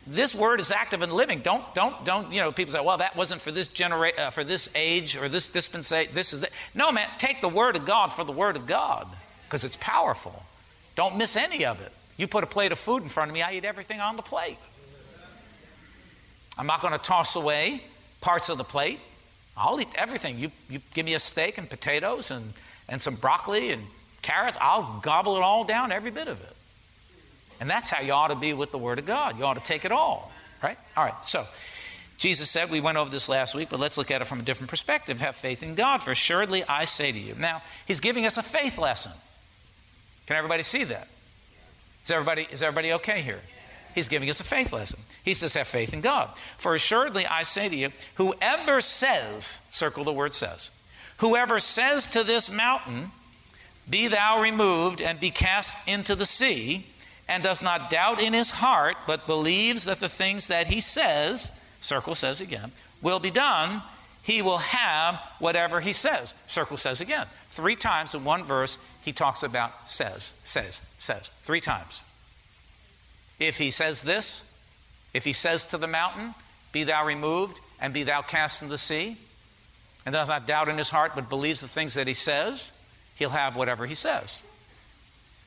This 0.07 0.33
word 0.33 0.59
is 0.59 0.71
active 0.71 1.01
and 1.03 1.13
living. 1.13 1.39
Don't, 1.39 1.63
don't, 1.75 2.05
don't. 2.05 2.31
You 2.31 2.41
know, 2.41 2.51
people 2.51 2.71
say, 2.71 2.83
"Well, 2.83 2.97
that 2.97 3.15
wasn't 3.15 3.41
for 3.41 3.51
this 3.51 3.67
generation, 3.67 4.19
uh, 4.19 4.29
for 4.31 4.43
this 4.43 4.69
age, 4.75 5.15
or 5.15 5.29
this 5.29 5.47
dispensation. 5.47 6.13
This 6.13 6.33
is 6.33 6.41
that." 6.41 6.49
No, 6.73 6.91
man. 6.91 7.07
Take 7.19 7.41
the 7.41 7.49
word 7.49 7.75
of 7.75 7.85
God 7.85 8.11
for 8.11 8.23
the 8.23 8.31
word 8.31 8.55
of 8.55 8.65
God, 8.65 9.07
because 9.45 9.63
it's 9.63 9.77
powerful. 9.77 10.43
Don't 10.95 11.17
miss 11.17 11.35
any 11.35 11.65
of 11.65 11.79
it. 11.81 11.91
You 12.17 12.27
put 12.27 12.43
a 12.43 12.47
plate 12.47 12.71
of 12.71 12.79
food 12.79 13.03
in 13.03 13.09
front 13.09 13.29
of 13.29 13.33
me, 13.33 13.41
I 13.41 13.53
eat 13.53 13.65
everything 13.65 13.99
on 13.99 14.15
the 14.15 14.21
plate. 14.21 14.57
I'm 16.57 16.67
not 16.67 16.81
going 16.81 16.93
to 16.93 16.99
toss 16.99 17.35
away 17.35 17.81
parts 18.19 18.49
of 18.49 18.57
the 18.57 18.63
plate. 18.63 18.99
I'll 19.55 19.79
eat 19.79 19.89
everything. 19.95 20.37
You, 20.37 20.51
you 20.69 20.79
give 20.93 21.05
me 21.05 21.13
a 21.13 21.19
steak 21.19 21.57
and 21.57 21.69
potatoes 21.69 22.29
and 22.31 22.53
and 22.91 23.01
some 23.01 23.15
broccoli 23.15 23.71
and 23.71 23.81
carrots, 24.21 24.57
I'll 24.61 24.99
gobble 25.01 25.37
it 25.37 25.41
all 25.41 25.63
down, 25.63 25.91
every 25.91 26.11
bit 26.11 26.27
of 26.27 26.39
it. 26.43 26.55
And 27.61 27.69
that's 27.69 27.91
how 27.91 28.01
you 28.01 28.11
ought 28.11 28.29
to 28.29 28.35
be 28.35 28.53
with 28.53 28.71
the 28.71 28.79
Word 28.79 28.97
of 28.97 29.05
God. 29.05 29.37
You 29.37 29.45
ought 29.45 29.53
to 29.53 29.63
take 29.63 29.85
it 29.85 29.91
all, 29.91 30.31
right? 30.63 30.77
All 30.97 31.05
right, 31.05 31.25
so 31.25 31.45
Jesus 32.17 32.49
said, 32.49 32.71
we 32.71 32.81
went 32.81 32.97
over 32.97 33.09
this 33.09 33.29
last 33.29 33.53
week, 33.53 33.69
but 33.69 33.79
let's 33.79 33.99
look 33.99 34.09
at 34.09 34.19
it 34.19 34.25
from 34.25 34.39
a 34.39 34.43
different 34.43 34.69
perspective. 34.69 35.21
Have 35.21 35.35
faith 35.35 35.61
in 35.61 35.75
God, 35.75 36.01
for 36.01 36.09
assuredly 36.09 36.63
I 36.63 36.85
say 36.85 37.11
to 37.11 37.19
you. 37.19 37.35
Now, 37.37 37.61
he's 37.85 37.99
giving 37.99 38.25
us 38.25 38.37
a 38.37 38.43
faith 38.43 38.79
lesson. 38.79 39.11
Can 40.25 40.37
everybody 40.37 40.63
see 40.63 40.83
that? 40.85 41.07
Is 42.03 42.09
everybody, 42.09 42.47
is 42.51 42.63
everybody 42.63 42.93
okay 42.93 43.21
here? 43.21 43.39
He's 43.93 44.09
giving 44.09 44.29
us 44.29 44.39
a 44.39 44.43
faith 44.43 44.73
lesson. 44.73 44.99
He 45.23 45.33
says, 45.33 45.53
Have 45.53 45.67
faith 45.67 45.93
in 45.93 46.01
God. 46.01 46.29
For 46.57 46.73
assuredly 46.73 47.27
I 47.27 47.43
say 47.43 47.69
to 47.69 47.75
you, 47.75 47.89
whoever 48.15 48.81
says, 48.81 49.59
circle 49.71 50.03
the 50.03 50.13
word 50.13 50.33
says, 50.33 50.71
Whoever 51.17 51.59
says 51.59 52.07
to 52.07 52.23
this 52.23 52.51
mountain, 52.51 53.11
Be 53.89 54.07
thou 54.07 54.41
removed 54.41 55.01
and 55.01 55.19
be 55.19 55.29
cast 55.29 55.87
into 55.87 56.15
the 56.15 56.25
sea, 56.25 56.87
and 57.31 57.41
does 57.41 57.63
not 57.63 57.89
doubt 57.89 58.21
in 58.21 58.33
his 58.33 58.49
heart, 58.49 58.97
but 59.07 59.25
believes 59.25 59.85
that 59.85 60.01
the 60.01 60.09
things 60.09 60.47
that 60.47 60.67
he 60.67 60.81
says, 60.81 61.49
circle 61.79 62.13
says 62.13 62.41
again, 62.41 62.71
will 63.01 63.19
be 63.19 63.31
done, 63.31 63.81
he 64.21 64.41
will 64.41 64.57
have 64.57 65.15
whatever 65.39 65.79
he 65.79 65.93
says. 65.93 66.33
Circle 66.47 66.75
says 66.75 66.99
again. 66.99 67.25
Three 67.51 67.77
times 67.77 68.13
in 68.13 68.25
one 68.25 68.43
verse, 68.43 68.77
he 69.01 69.13
talks 69.13 69.43
about 69.43 69.89
says, 69.89 70.33
says, 70.43 70.81
says. 70.97 71.29
Three 71.43 71.61
times. 71.61 72.03
If 73.39 73.57
he 73.57 73.71
says 73.71 74.01
this, 74.01 74.47
if 75.13 75.23
he 75.23 75.33
says 75.33 75.67
to 75.67 75.77
the 75.77 75.87
mountain, 75.87 76.35
Be 76.73 76.83
thou 76.83 77.05
removed 77.05 77.59
and 77.79 77.93
be 77.93 78.03
thou 78.03 78.21
cast 78.21 78.61
in 78.61 78.67
the 78.67 78.77
sea, 78.77 79.15
and 80.05 80.11
does 80.13 80.27
not 80.27 80.45
doubt 80.45 80.67
in 80.67 80.77
his 80.77 80.89
heart, 80.89 81.13
but 81.15 81.29
believes 81.29 81.61
the 81.61 81.67
things 81.67 81.93
that 81.93 82.07
he 82.07 82.13
says, 82.13 82.73
he'll 83.15 83.29
have 83.29 83.55
whatever 83.55 83.85
he 83.85 83.95
says. 83.95 84.43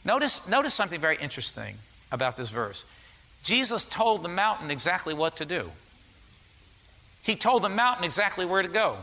Notice, 0.05 0.49
notice 0.49 0.75
something 0.75 1.01
very 1.01 1.17
interesting 1.17 1.77
about 2.13 2.37
this 2.37 2.51
verse. 2.51 2.85
Jesus 3.43 3.85
told 3.85 4.23
the 4.23 4.29
mountain 4.29 4.71
exactly 4.71 5.15
what 5.15 5.37
to 5.37 5.45
do. 5.45 5.71
He 7.23 7.37
told 7.37 7.63
the 7.63 7.69
mountain 7.69 8.05
exactly 8.05 8.45
where 8.45 8.63
to 8.63 8.69
go. 8.69 8.97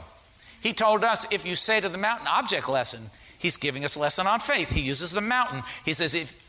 He 0.61 0.73
told 0.73 1.03
us 1.03 1.25
if 1.31 1.45
you 1.45 1.55
say 1.55 1.79
to 1.79 1.89
the 1.89 1.97
mountain, 1.97 2.27
object 2.27 2.69
lesson, 2.69 3.09
he's 3.39 3.57
giving 3.57 3.83
us 3.83 3.95
a 3.95 3.99
lesson 3.99 4.27
on 4.27 4.39
faith. 4.39 4.69
He 4.71 4.81
uses 4.81 5.11
the 5.11 5.21
mountain. 5.21 5.63
He 5.83 5.93
says, 5.93 6.13
if 6.13 6.39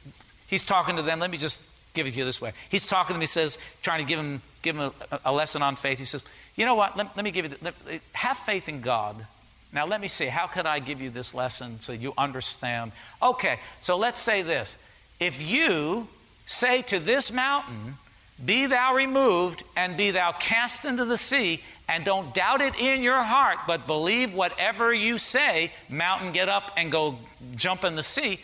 he's 0.46 0.64
talking 0.64 0.96
to 0.96 1.02
them, 1.02 1.18
let 1.18 1.30
me 1.30 1.38
just 1.38 1.62
give 1.94 2.06
it 2.06 2.12
to 2.12 2.18
you 2.18 2.24
this 2.24 2.40
way. 2.40 2.52
He's 2.70 2.86
talking 2.86 3.08
to 3.08 3.12
them, 3.14 3.20
he 3.20 3.26
says, 3.26 3.58
trying 3.80 4.00
to 4.00 4.06
give 4.06 4.18
him, 4.18 4.42
give 4.60 4.76
him 4.76 4.90
a, 5.10 5.20
a 5.26 5.32
lesson 5.32 5.62
on 5.62 5.76
faith. 5.76 5.98
He 5.98 6.04
says, 6.04 6.26
you 6.56 6.66
know 6.66 6.74
what? 6.74 6.96
Let, 6.96 7.16
let 7.16 7.24
me 7.24 7.30
give 7.30 7.46
you, 7.46 7.56
let, 7.62 7.74
have 8.12 8.36
faith 8.36 8.68
in 8.68 8.82
God. 8.82 9.26
Now, 9.72 9.86
let 9.86 10.00
me 10.00 10.08
see, 10.08 10.26
how 10.26 10.46
could 10.46 10.66
I 10.66 10.80
give 10.80 11.00
you 11.00 11.08
this 11.08 11.34
lesson 11.34 11.80
so 11.80 11.92
you 11.92 12.12
understand? 12.18 12.92
Okay, 13.22 13.58
so 13.80 13.96
let's 13.96 14.20
say 14.20 14.42
this. 14.42 14.76
If 15.18 15.40
you 15.42 16.08
say 16.44 16.82
to 16.82 16.98
this 16.98 17.32
mountain, 17.32 17.96
Be 18.44 18.66
thou 18.66 18.94
removed 18.94 19.62
and 19.76 19.96
be 19.96 20.10
thou 20.10 20.32
cast 20.32 20.84
into 20.84 21.04
the 21.04 21.18
sea, 21.18 21.60
and 21.88 22.04
don't 22.04 22.34
doubt 22.34 22.60
it 22.60 22.78
in 22.80 23.02
your 23.02 23.22
heart, 23.22 23.58
but 23.66 23.86
believe 23.86 24.34
whatever 24.34 24.92
you 24.92 25.18
say, 25.18 25.70
mountain, 25.88 26.32
get 26.32 26.48
up 26.48 26.72
and 26.76 26.90
go 26.90 27.16
jump 27.54 27.84
in 27.84 27.94
the 27.94 28.02
sea, 28.02 28.40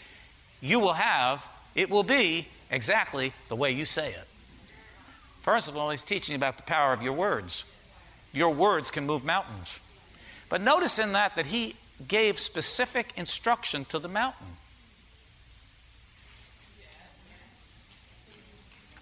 you 0.60 0.78
will 0.78 0.92
have, 0.92 1.44
it 1.74 1.90
will 1.90 2.02
be 2.04 2.46
exactly 2.70 3.32
the 3.48 3.56
way 3.56 3.72
you 3.72 3.84
say 3.84 4.10
it. 4.10 4.26
First 5.40 5.68
of 5.68 5.76
all, 5.76 5.90
he's 5.90 6.02
teaching 6.04 6.36
about 6.36 6.58
the 6.58 6.62
power 6.64 6.92
of 6.92 7.02
your 7.02 7.14
words. 7.14 7.64
Your 8.32 8.50
words 8.50 8.90
can 8.90 9.06
move 9.06 9.24
mountains. 9.24 9.80
But 10.48 10.60
notice 10.62 10.98
in 10.98 11.12
that 11.12 11.36
that 11.36 11.46
he 11.46 11.76
gave 12.06 12.38
specific 12.38 13.12
instruction 13.16 13.84
to 13.86 13.98
the 13.98 14.08
mountain. 14.08 14.46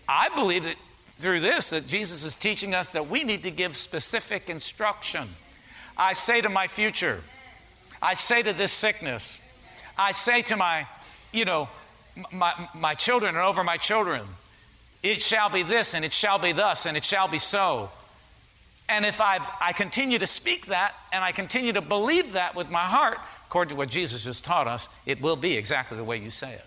I 0.09 0.29
believe 0.31 0.65
that 0.65 0.77
through 1.17 1.41
this 1.41 1.71
that 1.71 1.87
Jesus 1.87 2.25
is 2.25 2.37
teaching 2.37 2.75
us 2.75 2.91
that 2.91 3.09
we 3.09 3.25
need 3.25 3.43
to 3.43 3.51
give 3.51 3.77
specific 3.77 4.49
instruction. 4.49 5.29
I 5.97 6.13
say 6.13 6.41
to 6.41 6.49
my 6.49 6.67
future, 6.67 7.23
I 8.03 8.15
say 8.15 8.43
to 8.43 8.53
this 8.53 8.73
sickness, 8.73 9.41
I 9.97 10.13
say 10.13 10.43
to 10.43 10.57
my, 10.57 10.87
you 11.33 11.45
know, 11.45 11.69
my, 12.33 12.53
my 12.75 12.95
children 12.95 13.35
and 13.35 13.45
over 13.45 13.65
my 13.65 13.77
children, 13.79 14.23
it 15.03 15.23
shall 15.23 15.49
be 15.49 15.63
this 15.63 15.95
and 15.95 16.05
it 16.05 16.13
shall 16.13 16.39
be 16.39 16.53
thus 16.53 16.87
and 16.87 16.97
it 16.97 17.05
shall 17.05 17.29
be 17.29 17.39
so. 17.39 17.91
And 18.89 19.05
if 19.05 19.21
I, 19.21 19.41
I 19.61 19.73
continue 19.73 20.19
to 20.19 20.27
speak 20.27 20.67
that 20.67 20.95
and 21.13 21.25
I 21.25 21.33
continue 21.33 21.73
to 21.73 21.81
believe 21.81 22.33
that 22.33 22.55
with 22.55 22.71
my 22.71 22.85
heart, 22.85 23.19
according 23.47 23.71
to 23.71 23.77
what 23.77 23.89
Jesus 23.89 24.25
just 24.25 24.45
taught 24.45 24.69
us, 24.69 24.89
it 25.07 25.21
will 25.21 25.37
be 25.37 25.57
exactly 25.57 25.97
the 25.97 26.05
way 26.05 26.19
you 26.19 26.31
say 26.31 26.53
it. 26.53 26.65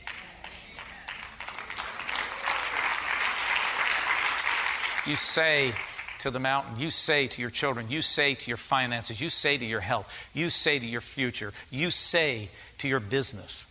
You 5.07 5.15
say 5.15 5.73
to 6.19 6.29
the 6.29 6.39
mountain, 6.39 6.77
you 6.77 6.91
say 6.91 7.27
to 7.27 7.41
your 7.41 7.49
children, 7.49 7.87
you 7.89 8.01
say 8.01 8.35
to 8.35 8.47
your 8.49 8.57
finances, 8.57 9.21
you 9.21 9.29
say 9.29 9.57
to 9.57 9.65
your 9.65 9.79
health, 9.79 10.29
you 10.33 10.49
say 10.49 10.77
to 10.77 10.85
your 10.85 11.01
future, 11.01 11.53
you 11.71 11.89
say 11.89 12.49
to 12.79 12.87
your 12.87 12.99
business. 12.99 13.65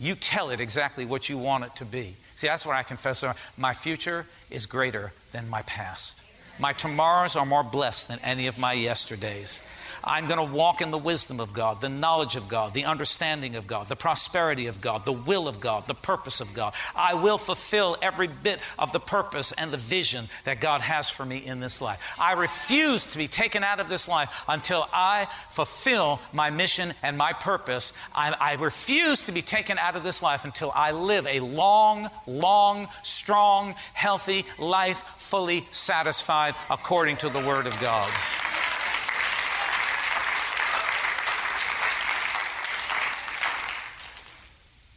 You 0.00 0.14
tell 0.14 0.50
it 0.50 0.60
exactly 0.60 1.04
what 1.04 1.28
you 1.28 1.38
want 1.38 1.64
it 1.64 1.76
to 1.76 1.84
be. 1.84 2.14
See, 2.34 2.46
that's 2.46 2.66
what 2.66 2.76
I 2.76 2.82
confess. 2.82 3.24
My 3.56 3.74
future 3.74 4.26
is 4.50 4.66
greater 4.66 5.12
than 5.32 5.48
my 5.48 5.62
past. 5.62 6.22
My 6.58 6.72
tomorrows 6.72 7.36
are 7.36 7.46
more 7.46 7.62
blessed 7.62 8.08
than 8.08 8.18
any 8.22 8.46
of 8.46 8.58
my 8.58 8.72
yesterdays. 8.72 9.62
I'm 10.06 10.28
going 10.28 10.38
to 10.38 10.54
walk 10.54 10.80
in 10.80 10.92
the 10.92 10.98
wisdom 10.98 11.40
of 11.40 11.52
God, 11.52 11.80
the 11.80 11.88
knowledge 11.88 12.36
of 12.36 12.48
God, 12.48 12.74
the 12.74 12.84
understanding 12.84 13.56
of 13.56 13.66
God, 13.66 13.88
the 13.88 13.96
prosperity 13.96 14.68
of 14.68 14.80
God, 14.80 15.04
the 15.04 15.12
will 15.12 15.48
of 15.48 15.58
God, 15.58 15.88
the 15.88 15.94
purpose 15.94 16.40
of 16.40 16.54
God. 16.54 16.74
I 16.94 17.14
will 17.14 17.38
fulfill 17.38 17.96
every 18.00 18.28
bit 18.28 18.60
of 18.78 18.92
the 18.92 19.00
purpose 19.00 19.50
and 19.50 19.72
the 19.72 19.76
vision 19.76 20.26
that 20.44 20.60
God 20.60 20.80
has 20.80 21.10
for 21.10 21.26
me 21.26 21.38
in 21.38 21.58
this 21.58 21.80
life. 21.80 22.14
I 22.20 22.34
refuse 22.34 23.06
to 23.06 23.18
be 23.18 23.26
taken 23.26 23.64
out 23.64 23.80
of 23.80 23.88
this 23.88 24.08
life 24.08 24.44
until 24.48 24.88
I 24.92 25.26
fulfill 25.50 26.20
my 26.32 26.50
mission 26.50 26.94
and 27.02 27.18
my 27.18 27.32
purpose. 27.32 27.92
I, 28.14 28.34
I 28.38 28.54
refuse 28.54 29.24
to 29.24 29.32
be 29.32 29.42
taken 29.42 29.76
out 29.76 29.96
of 29.96 30.04
this 30.04 30.22
life 30.22 30.44
until 30.44 30.70
I 30.72 30.92
live 30.92 31.26
a 31.26 31.40
long, 31.40 32.08
long, 32.28 32.86
strong, 33.02 33.74
healthy 33.92 34.44
life, 34.58 34.98
fully 35.18 35.66
satisfied 35.72 36.45
according 36.70 37.16
to 37.18 37.28
the 37.28 37.40
Word 37.40 37.66
of 37.66 37.78
God. 37.80 38.10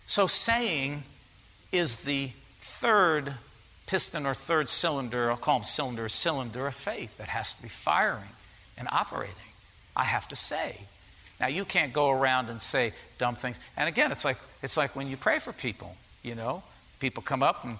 So, 0.05 0.27
saying 0.27 1.03
is 1.71 1.97
the 1.97 2.31
third 2.59 3.33
piston 3.87 4.25
or 4.25 4.33
third 4.33 4.67
cylinder, 4.67 5.29
I'll 5.29 5.37
call 5.37 5.59
them 5.59 5.63
cylinder, 5.63 6.09
cylinder 6.09 6.67
of 6.67 6.75
faith 6.75 7.17
that 7.17 7.27
has 7.27 7.55
to 7.55 7.63
be 7.63 7.69
firing 7.69 8.29
and 8.77 8.87
operating. 8.91 9.35
I 9.95 10.05
have 10.05 10.27
to 10.29 10.35
say. 10.35 10.77
Now, 11.39 11.47
you 11.47 11.65
can't 11.65 11.93
go 11.93 12.09
around 12.09 12.49
and 12.49 12.61
say 12.61 12.93
dumb 13.17 13.35
things. 13.35 13.59
And 13.77 13.87
again, 13.87 14.11
it's 14.11 14.25
like, 14.25 14.37
it's 14.61 14.77
like 14.77 14.95
when 14.95 15.07
you 15.07 15.17
pray 15.17 15.39
for 15.39 15.53
people, 15.53 15.95
you 16.23 16.35
know, 16.35 16.63
people 16.99 17.23
come 17.23 17.43
up 17.43 17.63
and 17.63 17.77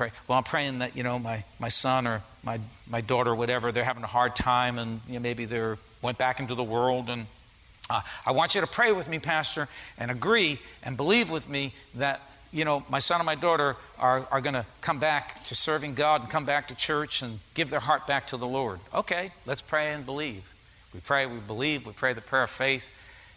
pray. 0.00 0.10
Well, 0.28 0.38
I'm 0.38 0.44
praying 0.44 0.78
that, 0.78 0.96
you 0.96 1.02
know, 1.02 1.18
my, 1.18 1.44
my 1.58 1.68
son 1.68 2.06
or 2.06 2.22
my, 2.42 2.58
my 2.88 3.02
daughter 3.02 3.34
whatever, 3.34 3.70
they're 3.70 3.84
having 3.84 4.02
a 4.02 4.06
hard 4.06 4.34
time 4.34 4.78
and 4.78 4.98
you 5.06 5.14
know, 5.14 5.20
maybe 5.20 5.44
they 5.44 5.74
went 6.00 6.16
back 6.16 6.40
into 6.40 6.54
the 6.54 6.64
world 6.64 7.10
and 7.10 7.26
uh, 7.90 8.00
I 8.24 8.32
want 8.32 8.54
you 8.54 8.62
to 8.62 8.66
pray 8.66 8.92
with 8.92 9.10
me, 9.10 9.18
Pastor, 9.18 9.68
and 9.98 10.10
agree 10.10 10.58
and 10.82 10.96
believe 10.96 11.28
with 11.28 11.50
me 11.50 11.74
that, 11.96 12.22
you 12.50 12.64
know, 12.64 12.82
my 12.88 12.98
son 12.98 13.20
and 13.20 13.26
my 13.26 13.34
daughter 13.34 13.76
are, 13.98 14.26
are 14.30 14.40
going 14.40 14.54
to 14.54 14.64
come 14.80 15.00
back 15.00 15.44
to 15.44 15.54
serving 15.54 15.92
God 15.96 16.22
and 16.22 16.30
come 16.30 16.46
back 16.46 16.68
to 16.68 16.74
church 16.74 17.20
and 17.20 17.38
give 17.52 17.68
their 17.68 17.80
heart 17.80 18.06
back 18.06 18.28
to 18.28 18.38
the 18.38 18.46
Lord. 18.46 18.80
Okay, 18.94 19.32
let's 19.44 19.60
pray 19.60 19.92
and 19.92 20.06
believe. 20.06 20.50
We 20.94 21.00
pray, 21.00 21.26
we 21.26 21.40
believe, 21.40 21.84
we 21.84 21.92
pray 21.92 22.14
the 22.14 22.22
prayer 22.22 22.44
of 22.44 22.50
faith. 22.50 22.90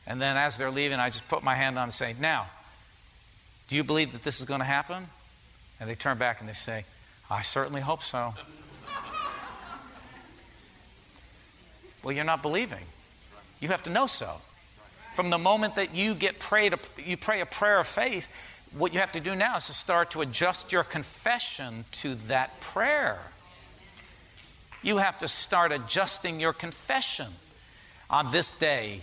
And 0.07 0.21
then 0.21 0.37
as 0.37 0.55
they're 0.55 0.71
leaving, 0.71 0.99
I 1.01 1.09
just 1.09 1.27
put 1.27 1.43
my 1.43 1.55
hand 1.55 1.77
on 1.77 1.83
and 1.83 1.93
say, 1.93 2.15
Now, 2.21 2.47
do 3.67 3.75
you 3.75 3.83
believe 3.83 4.13
that 4.13 4.23
this 4.23 4.39
is 4.39 4.45
going 4.45 4.61
to 4.61 4.65
happen? 4.65 5.07
And 5.83 5.89
they 5.89 5.95
turn 5.95 6.17
back 6.17 6.39
and 6.39 6.47
they 6.47 6.53
say, 6.53 6.85
I 7.29 7.41
certainly 7.41 7.81
hope 7.81 8.01
so. 8.01 8.33
well, 12.01 12.13
you're 12.13 12.23
not 12.23 12.41
believing. 12.41 12.85
You 13.59 13.67
have 13.67 13.83
to 13.83 13.89
know 13.89 14.05
so. 14.05 14.37
From 15.13 15.29
the 15.29 15.37
moment 15.37 15.75
that 15.75 15.93
you 15.93 16.15
get 16.15 16.39
prayed, 16.39 16.73
you 17.05 17.17
pray 17.17 17.41
a 17.41 17.45
prayer 17.45 17.81
of 17.81 17.87
faith, 17.87 18.33
what 18.71 18.93
you 18.93 19.01
have 19.01 19.11
to 19.11 19.19
do 19.19 19.35
now 19.35 19.57
is 19.57 19.67
to 19.67 19.73
start 19.73 20.11
to 20.11 20.21
adjust 20.21 20.71
your 20.71 20.85
confession 20.85 21.83
to 21.91 22.15
that 22.29 22.61
prayer. 22.61 23.19
You 24.83 24.99
have 24.99 25.19
to 25.19 25.27
start 25.27 25.73
adjusting 25.73 26.39
your 26.39 26.53
confession. 26.53 27.27
On 28.09 28.31
this 28.31 28.57
day, 28.57 29.01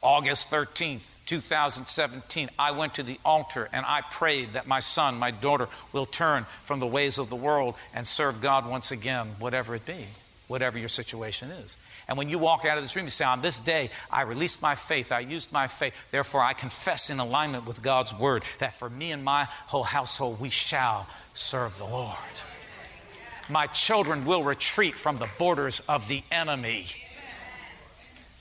August 0.00 0.50
13th, 0.50 1.13
2017, 1.26 2.50
I 2.58 2.72
went 2.72 2.94
to 2.94 3.02
the 3.02 3.18
altar 3.24 3.68
and 3.72 3.84
I 3.86 4.02
prayed 4.02 4.52
that 4.52 4.66
my 4.66 4.80
son, 4.80 5.18
my 5.18 5.30
daughter, 5.30 5.68
will 5.92 6.06
turn 6.06 6.44
from 6.62 6.80
the 6.80 6.86
ways 6.86 7.18
of 7.18 7.30
the 7.30 7.36
world 7.36 7.74
and 7.94 8.06
serve 8.06 8.40
God 8.40 8.68
once 8.68 8.90
again, 8.90 9.28
whatever 9.38 9.74
it 9.74 9.86
be, 9.86 10.06
whatever 10.48 10.78
your 10.78 10.88
situation 10.88 11.50
is. 11.50 11.76
And 12.06 12.18
when 12.18 12.28
you 12.28 12.38
walk 12.38 12.64
out 12.64 12.76
of 12.76 12.84
this 12.84 12.94
room, 12.94 13.06
you 13.06 13.10
say, 13.10 13.24
On 13.24 13.40
this 13.40 13.58
day, 13.58 13.90
I 14.10 14.22
released 14.22 14.60
my 14.60 14.74
faith, 14.74 15.10
I 15.12 15.20
used 15.20 15.52
my 15.52 15.66
faith. 15.66 15.94
Therefore, 16.10 16.42
I 16.42 16.52
confess 16.52 17.08
in 17.08 17.18
alignment 17.18 17.66
with 17.66 17.82
God's 17.82 18.16
word 18.18 18.42
that 18.58 18.76
for 18.76 18.90
me 18.90 19.12
and 19.12 19.24
my 19.24 19.44
whole 19.66 19.84
household, 19.84 20.40
we 20.40 20.50
shall 20.50 21.06
serve 21.32 21.78
the 21.78 21.84
Lord. 21.84 22.18
My 23.48 23.66
children 23.68 24.24
will 24.24 24.42
retreat 24.42 24.94
from 24.94 25.18
the 25.18 25.28
borders 25.38 25.80
of 25.80 26.08
the 26.08 26.22
enemy. 26.30 26.86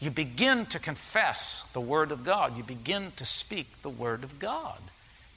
You 0.03 0.11
begin 0.11 0.65
to 0.65 0.79
confess 0.79 1.61
the 1.71 1.79
word 1.79 2.11
of 2.11 2.25
God, 2.25 2.57
you 2.57 2.63
begin 2.63 3.13
to 3.15 3.23
speak 3.23 3.81
the 3.83 3.89
word 3.89 4.25
of 4.25 4.37
God. 4.37 4.77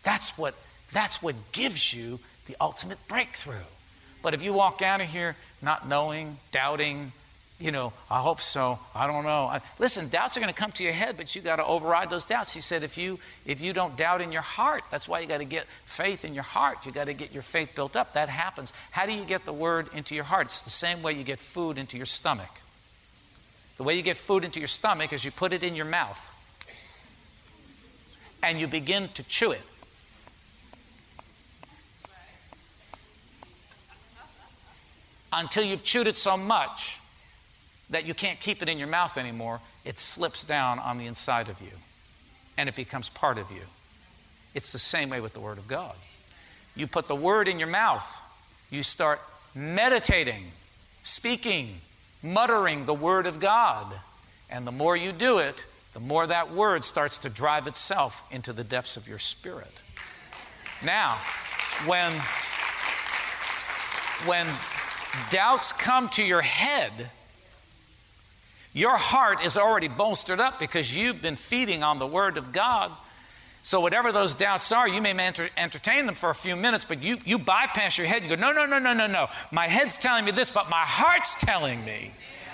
That's 0.03 0.37
what, 0.37 0.57
that's 0.93 1.23
what 1.23 1.37
gives 1.53 1.95
you 1.95 2.19
the 2.47 2.57
ultimate 2.61 2.99
breakthrough. 3.07 3.69
But 4.25 4.35
if 4.35 4.43
you 4.43 4.53
walk 4.53 4.83
out 4.83 5.01
of 5.01 5.07
here 5.07 5.37
not 5.63 5.87
knowing, 5.87 6.39
doubting, 6.51 7.13
you 7.61 7.71
know, 7.71 7.93
I 8.11 8.19
hope 8.19 8.41
so. 8.41 8.81
I 8.93 9.07
don't 9.07 9.23
know. 9.23 9.57
Listen, 9.79 10.09
doubts 10.09 10.37
are 10.37 10.41
going 10.41 10.53
to 10.53 10.61
come 10.61 10.73
to 10.73 10.83
your 10.83 10.93
head, 10.93 11.17
but 11.17 11.37
you 11.37 11.43
got 11.43 11.57
to 11.57 11.65
override 11.65 12.11
those 12.11 12.25
doubts. 12.25 12.53
He 12.53 12.61
said, 12.61 12.83
if 12.83 12.99
you 12.99 13.21
if 13.47 13.61
you 13.61 13.73
don't 13.73 13.97
doubt 13.97 14.21
in 14.21 14.33
your 14.33 14.43
heart, 14.43 14.83
that's 14.91 15.07
why 15.07 15.21
you 15.21 15.29
got 15.29 15.39
to 15.39 15.45
get 15.45 15.67
faith 15.85 16.25
in 16.25 16.35
your 16.35 16.43
heart. 16.43 16.85
You 16.85 16.91
got 16.91 17.05
to 17.05 17.15
get 17.15 17.33
your 17.33 17.45
faith 17.45 17.77
built 17.77 17.95
up. 17.95 18.15
That 18.15 18.29
happens. 18.29 18.73
How 18.91 19.07
do 19.07 19.13
you 19.13 19.25
get 19.25 19.45
the 19.45 19.53
word 19.53 19.87
into 19.95 20.17
your 20.17 20.25
heart? 20.25 20.47
It's 20.47 20.63
the 20.63 20.71
same 20.71 21.03
way 21.03 21.13
you 21.13 21.23
get 21.23 21.39
food 21.39 21.79
into 21.79 21.97
your 21.97 22.07
stomach. 22.07 22.51
The 23.77 23.83
way 23.83 23.95
you 23.97 24.03
get 24.03 24.17
food 24.17 24.45
into 24.45 24.59
your 24.59 24.69
stomach 24.69 25.13
is 25.13 25.25
you 25.25 25.31
put 25.31 25.53
it 25.53 25.63
in 25.63 25.75
your 25.75 25.85
mouth, 25.85 26.21
and 28.43 28.59
you 28.59 28.67
begin 28.67 29.09
to 29.15 29.23
chew 29.25 29.53
it. 29.53 29.63
Until 35.33 35.65
you've 35.65 35.85
chewed 35.85 36.07
it 36.07 36.17
so 36.17 36.37
much 36.37 36.99
that 37.91 38.07
you 38.07 38.15
can't 38.15 38.41
keep 38.41 38.63
it 38.63 38.69
in 38.69 38.79
your 38.79 38.89
mouth 38.89 39.19
anymore, 39.19 39.61
it 39.85 39.99
slips 39.99 40.45
down 40.45 40.79
on 40.79 40.97
the 40.99 41.07
inside 41.07 41.49
of 41.49 41.61
you 41.61 41.73
and 42.57 42.69
it 42.69 42.75
becomes 42.75 43.09
part 43.09 43.39
of 43.39 43.51
you. 43.51 43.63
It's 44.55 44.73
the 44.73 44.79
same 44.79 45.11
way 45.11 45.21
with 45.21 45.35
the 45.35 45.41
Word 45.41 45.59
of 45.59 45.69
God. 45.69 45.95
You 46.75 46.87
put 46.87 47.09
the 47.09 47.15
Word 47.15 47.49
in 47.49 47.59
your 47.59 47.69
mouth, 47.69 48.23
you 48.71 48.83
start 48.83 49.21
meditating, 49.55 50.45
speaking, 51.03 51.81
muttering 52.27 52.85
the 52.85 52.95
Word 52.95 53.27
of 53.27 53.41
God. 53.41 53.93
And 54.51 54.67
the 54.67 54.73
more 54.73 54.97
you 54.97 55.13
do 55.13 55.39
it, 55.39 55.55
the 55.93 56.01
more 56.01 56.27
that 56.27 56.53
Word 56.53 56.85
starts 56.85 57.21
to 57.21 57.31
drive 57.31 57.67
itself 57.67 58.23
into 58.31 58.53
the 58.53 58.65
depths 58.65 58.97
of 58.97 59.09
your 59.09 59.19
spirit. 59.19 59.81
Now, 60.85 61.19
when, 61.87 62.13
when 64.27 64.47
doubts 65.31 65.73
come 65.73 66.09
to 66.11 66.23
your 66.23 66.43
head, 66.43 67.11
your 68.73 68.97
heart 68.97 69.43
is 69.43 69.57
already 69.57 69.89
bolstered 69.89 70.39
up 70.39 70.59
because 70.59 70.95
you've 70.95 71.23
been 71.23 71.37
feeding 71.37 71.83
on 71.83 71.99
the 71.99 72.07
Word 72.07 72.37
of 72.37 72.53
God. 72.53 72.93
So, 73.67 73.81
whatever 73.81 74.13
those 74.13 74.37
doubts 74.37 74.71
are, 74.71 74.87
you 74.87 75.03
may 75.03 75.11
enter, 75.11 75.49
entertain 75.57 76.07
them 76.07 76.15
for 76.15 76.31
a 76.31 76.37
few 76.37 76.55
minutes, 76.55 76.85
but 76.85 77.03
you, 77.03 77.19
you 77.25 77.37
bypass 77.37 77.99
your 77.99 78.07
head. 78.07 78.23
You 78.23 78.29
go, 78.29 78.37
no, 78.37 78.53
no, 78.53 78.65
no, 78.65 78.79
no, 78.79 78.95
no, 78.95 79.09
no. 79.09 79.27
My 79.51 79.67
head's 79.67 79.99
telling 79.99 80.25
me 80.25 80.31
this, 80.31 80.53
but 80.53 80.71
my 80.71 80.85
heart's 80.87 81.35
telling 81.35 81.85
me 81.85 82.13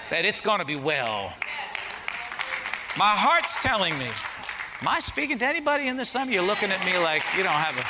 that 0.09 0.25
it's 0.25 0.41
going 0.41 0.61
to 0.61 0.65
be 0.65 0.75
well. 0.75 1.35
My 2.97 3.13
heart's 3.13 3.63
telling 3.63 3.93
me. 3.99 4.07
Am 4.81 4.89
I 4.89 5.01
speaking 5.01 5.37
to 5.41 5.47
anybody 5.47 5.87
in 5.87 5.99
this 5.99 6.15
time? 6.15 6.31
You're 6.31 6.47
looking 6.47 6.71
at 6.71 6.83
me 6.87 6.97
like 6.97 7.23
you 7.37 7.43
don't 7.43 7.53
have 7.53 7.77
a. 7.77 7.85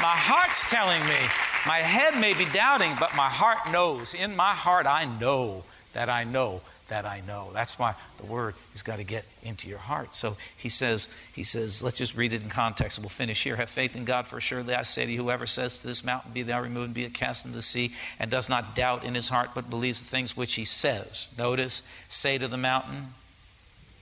My 0.00 0.16
heart's 0.16 0.64
telling 0.70 1.02
me. 1.02 1.20
My 1.66 1.76
head 1.76 2.18
may 2.18 2.32
be 2.32 2.50
doubting, 2.54 2.92
but 2.98 3.14
my 3.14 3.28
heart 3.28 3.70
knows. 3.70 4.14
In 4.14 4.34
my 4.34 4.52
heart, 4.54 4.86
I 4.86 5.04
know 5.20 5.62
that 5.92 6.08
I 6.08 6.24
know 6.24 6.62
that 6.90 7.06
I 7.06 7.22
know. 7.26 7.48
That's 7.52 7.78
why 7.78 7.94
the 8.18 8.26
word 8.26 8.54
has 8.72 8.82
got 8.82 8.98
to 8.98 9.04
get 9.04 9.24
into 9.42 9.68
your 9.68 9.78
heart. 9.78 10.14
So 10.14 10.36
he 10.56 10.68
says, 10.68 11.08
he 11.34 11.42
says, 11.42 11.82
let's 11.82 11.98
just 11.98 12.16
read 12.16 12.32
it 12.32 12.42
in 12.42 12.48
context 12.48 12.98
we'll 12.98 13.08
finish 13.08 13.42
here. 13.42 13.56
Have 13.56 13.70
faith 13.70 13.96
in 13.96 14.04
God, 14.04 14.26
for 14.26 14.40
surely 14.40 14.74
I 14.74 14.82
say 14.82 15.06
to 15.06 15.12
you, 15.12 15.22
whoever 15.22 15.46
says 15.46 15.78
to 15.78 15.86
this 15.86 16.04
mountain, 16.04 16.32
be 16.32 16.42
thou 16.42 16.60
removed 16.60 16.86
and 16.86 16.94
be 16.94 17.04
it 17.04 17.14
cast 17.14 17.46
into 17.46 17.56
the 17.56 17.62
sea, 17.62 17.92
and 18.18 18.30
does 18.30 18.48
not 18.48 18.76
doubt 18.76 19.04
in 19.04 19.14
his 19.14 19.28
heart, 19.28 19.50
but 19.54 19.70
believes 19.70 20.00
the 20.00 20.06
things 20.06 20.36
which 20.36 20.54
he 20.54 20.64
says. 20.64 21.32
Notice, 21.38 21.82
say 22.08 22.38
to 22.38 22.48
the 22.48 22.58
mountain, 22.58 23.08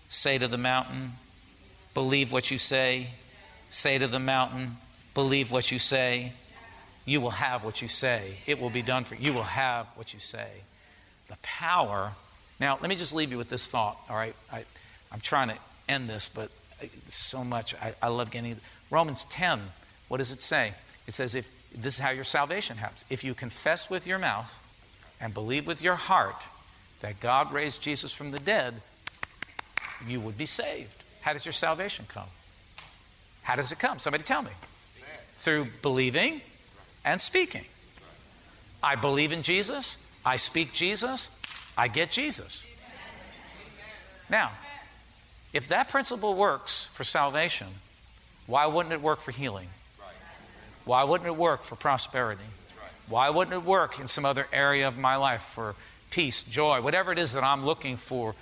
say 0.08 0.38
to 0.38 0.48
the 0.48 0.58
mountain, 0.58 1.12
believe 1.94 2.32
what 2.32 2.50
you 2.50 2.58
say, 2.58 3.08
say 3.70 3.98
to 3.98 4.06
the 4.06 4.18
mountain, 4.18 4.72
believe 5.14 5.50
what 5.50 5.70
you 5.70 5.78
say. 5.78 6.32
You 7.04 7.22
will 7.22 7.30
have 7.30 7.64
what 7.64 7.80
you 7.80 7.88
say. 7.88 8.36
It 8.46 8.60
will 8.60 8.68
be 8.68 8.82
done 8.82 9.04
for 9.04 9.14
you. 9.14 9.28
You 9.28 9.32
will 9.32 9.42
have 9.42 9.86
what 9.94 10.12
you 10.12 10.20
say. 10.20 10.48
The 11.28 11.36
power 11.42 12.12
now, 12.60 12.78
let 12.80 12.88
me 12.88 12.96
just 12.96 13.14
leave 13.14 13.30
you 13.30 13.38
with 13.38 13.50
this 13.50 13.66
thought, 13.66 13.98
all 14.10 14.16
right? 14.16 14.34
I, 14.52 14.64
I'm 15.12 15.20
trying 15.20 15.48
to 15.48 15.56
end 15.88 16.08
this, 16.08 16.28
but 16.28 16.50
so 17.08 17.44
much. 17.44 17.74
I, 17.76 17.94
I 18.02 18.08
love 18.08 18.30
getting 18.30 18.56
Romans 18.90 19.24
10. 19.26 19.60
What 20.08 20.18
does 20.18 20.32
it 20.32 20.40
say? 20.40 20.72
It 21.06 21.14
says, 21.14 21.34
if 21.34 21.48
this 21.74 21.94
is 21.94 22.00
how 22.00 22.10
your 22.10 22.24
salvation 22.24 22.76
happens. 22.76 23.04
If 23.10 23.24
you 23.24 23.34
confess 23.34 23.90
with 23.90 24.06
your 24.06 24.18
mouth 24.18 24.64
and 25.20 25.34
believe 25.34 25.66
with 25.66 25.82
your 25.82 25.94
heart 25.94 26.46
that 27.00 27.20
God 27.20 27.52
raised 27.52 27.82
Jesus 27.82 28.12
from 28.12 28.30
the 28.30 28.38
dead, 28.38 28.74
you 30.06 30.20
would 30.20 30.38
be 30.38 30.46
saved. 30.46 31.02
How 31.20 31.32
does 31.32 31.44
your 31.44 31.52
salvation 31.52 32.06
come? 32.08 32.28
How 33.42 33.56
does 33.56 33.72
it 33.72 33.78
come? 33.78 33.98
Somebody 33.98 34.24
tell 34.24 34.42
me. 34.42 34.50
Through 35.36 35.68
believing 35.82 36.40
and 37.04 37.20
speaking. 37.20 37.64
I 38.82 38.96
believe 38.96 39.32
in 39.32 39.42
Jesus. 39.42 40.04
I 40.24 40.36
speak 40.36 40.72
Jesus. 40.72 41.37
I 41.78 41.86
get 41.86 42.10
Jesus. 42.10 42.66
Now, 44.28 44.50
if 45.52 45.68
that 45.68 45.88
principle 45.88 46.34
works 46.34 46.86
for 46.92 47.04
salvation, 47.04 47.68
why 48.46 48.66
wouldn't 48.66 48.92
it 48.92 49.00
work 49.00 49.20
for 49.20 49.30
healing? 49.30 49.68
Why 50.84 51.04
wouldn't 51.04 51.28
it 51.28 51.36
work 51.36 51.62
for 51.62 51.76
prosperity? 51.76 52.42
Why 53.08 53.30
wouldn't 53.30 53.54
it 53.54 53.62
work 53.62 54.00
in 54.00 54.06
some 54.06 54.24
other 54.24 54.48
area 54.52 54.88
of 54.88 54.98
my 54.98 55.16
life 55.16 55.42
for 55.42 55.76
peace, 56.10 56.42
joy, 56.42 56.82
whatever 56.82 57.12
it 57.12 57.18
is 57.18 57.32
that 57.34 57.44
I'm 57.44 57.64
looking 57.64 57.96
for? 57.96 58.34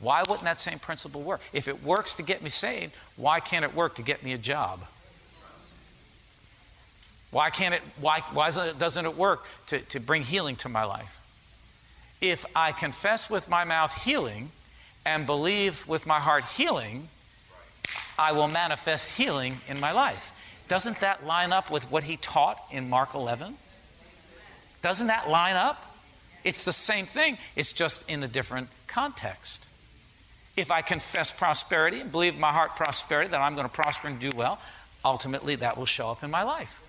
Why 0.00 0.22
wouldn't 0.22 0.44
that 0.44 0.58
same 0.58 0.78
principle 0.78 1.22
work? 1.22 1.40
If 1.52 1.68
it 1.68 1.84
works 1.84 2.14
to 2.14 2.22
get 2.22 2.42
me 2.42 2.48
saved, 2.48 2.94
why 3.16 3.40
can't 3.40 3.64
it 3.64 3.74
work 3.74 3.96
to 3.96 4.02
get 4.02 4.22
me 4.24 4.32
a 4.32 4.38
job? 4.38 4.80
Why 7.30 7.50
can't 7.50 7.74
it, 7.74 7.82
why, 8.00 8.20
why 8.32 8.50
doesn't 8.50 9.04
it 9.04 9.16
work 9.16 9.44
to, 9.66 9.80
to 9.80 10.00
bring 10.00 10.22
healing 10.22 10.56
to 10.56 10.68
my 10.68 10.84
life? 10.84 11.20
If 12.20 12.44
I 12.56 12.72
confess 12.72 13.30
with 13.30 13.48
my 13.48 13.64
mouth 13.64 14.04
healing 14.04 14.50
and 15.06 15.26
believe 15.26 15.86
with 15.86 16.06
my 16.06 16.18
heart 16.18 16.44
healing, 16.44 17.08
I 18.18 18.32
will 18.32 18.48
manifest 18.48 19.16
healing 19.16 19.60
in 19.68 19.78
my 19.78 19.92
life. 19.92 20.34
Doesn't 20.66 21.00
that 21.00 21.26
line 21.26 21.52
up 21.52 21.70
with 21.70 21.90
what 21.90 22.04
he 22.04 22.16
taught 22.16 22.60
in 22.70 22.90
Mark 22.90 23.14
11? 23.14 23.54
Doesn't 24.82 25.06
that 25.06 25.28
line 25.28 25.56
up? 25.56 25.82
It's 26.44 26.64
the 26.64 26.72
same 26.72 27.06
thing, 27.06 27.38
it's 27.56 27.72
just 27.72 28.08
in 28.08 28.22
a 28.22 28.28
different 28.28 28.68
context. 28.86 29.64
If 30.56 30.70
I 30.70 30.82
confess 30.82 31.30
prosperity 31.30 32.00
and 32.00 32.10
believe 32.10 32.34
in 32.34 32.40
my 32.40 32.52
heart 32.52 32.74
prosperity 32.76 33.30
that 33.30 33.40
I'm 33.40 33.54
going 33.54 33.66
to 33.66 33.72
prosper 33.72 34.08
and 34.08 34.18
do 34.18 34.32
well, 34.34 34.58
ultimately 35.04 35.56
that 35.56 35.76
will 35.76 35.86
show 35.86 36.10
up 36.10 36.24
in 36.24 36.30
my 36.30 36.42
life. 36.42 36.82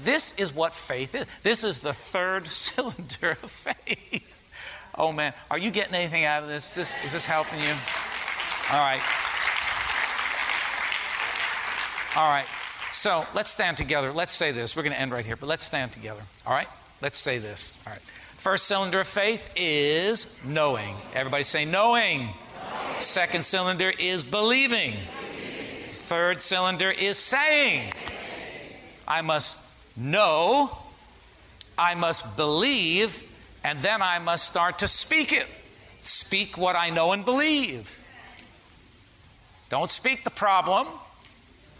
This 0.00 0.38
is 0.38 0.54
what 0.54 0.74
faith 0.74 1.14
is. 1.14 1.26
This 1.42 1.64
is 1.64 1.80
the 1.80 1.92
third 1.92 2.46
cylinder 2.48 3.38
of 3.42 3.50
faith. 3.50 4.28
Oh 4.96 5.12
man, 5.12 5.32
are 5.50 5.58
you 5.58 5.70
getting 5.70 5.94
anything 5.94 6.24
out 6.24 6.42
of 6.42 6.48
this? 6.48 6.70
Is 6.70 6.74
this, 6.74 7.04
is 7.04 7.12
this 7.12 7.26
helping 7.26 7.58
you? 7.60 7.74
All 8.70 8.78
right. 8.78 9.00
All 12.14 12.28
right. 12.28 12.46
So 12.90 13.24
let's 13.34 13.50
stand 13.50 13.78
together. 13.78 14.12
Let's 14.12 14.34
say 14.34 14.52
this. 14.52 14.76
We're 14.76 14.82
going 14.82 14.92
to 14.92 15.00
end 15.00 15.12
right 15.12 15.24
here, 15.24 15.36
but 15.36 15.48
let's 15.48 15.64
stand 15.64 15.92
together. 15.92 16.20
All 16.46 16.52
right? 16.52 16.68
Let's 17.00 17.16
say 17.16 17.38
this. 17.38 17.72
All 17.86 17.92
right. 17.92 18.02
First 18.02 18.66
cylinder 18.66 19.00
of 19.00 19.06
faith 19.06 19.50
is 19.56 20.38
knowing. 20.44 20.94
Everybody 21.14 21.42
say 21.42 21.64
knowing. 21.64 22.18
knowing. 22.18 22.30
Second 22.98 23.44
cylinder 23.44 23.92
is 23.98 24.24
believing. 24.24 24.92
believing. 24.92 25.84
Third 25.84 26.42
cylinder 26.42 26.90
is 26.90 27.16
saying. 27.16 27.92
I 29.08 29.22
must 29.22 29.58
know, 29.96 30.76
I 31.76 31.94
must 31.94 32.36
believe, 32.36 33.22
and 33.64 33.78
then 33.80 34.02
I 34.02 34.18
must 34.18 34.46
start 34.46 34.80
to 34.80 34.88
speak 34.88 35.32
it. 35.32 35.46
Speak 36.02 36.58
what 36.58 36.76
I 36.76 36.90
know 36.90 37.12
and 37.12 37.24
believe. 37.24 37.98
Don't 39.68 39.90
speak 39.90 40.24
the 40.24 40.30
problem. 40.30 40.86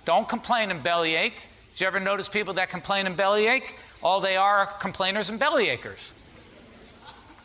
Don't 0.05 0.29
complain 0.29 0.71
and 0.71 0.83
bellyache. 0.83 1.35
Did 1.73 1.81
you 1.81 1.87
ever 1.87 2.01
notice 2.01 2.29
people 2.29 2.55
that 2.55 2.71
complain 2.71 3.07
and 3.07 3.17
bellyache? 3.17 3.77
All 4.03 4.21
they 4.21 4.37
are 4.37 4.59
are 4.59 4.67
complainers 4.67 5.31
and 5.31 5.41
bellyachers. 5.41 6.13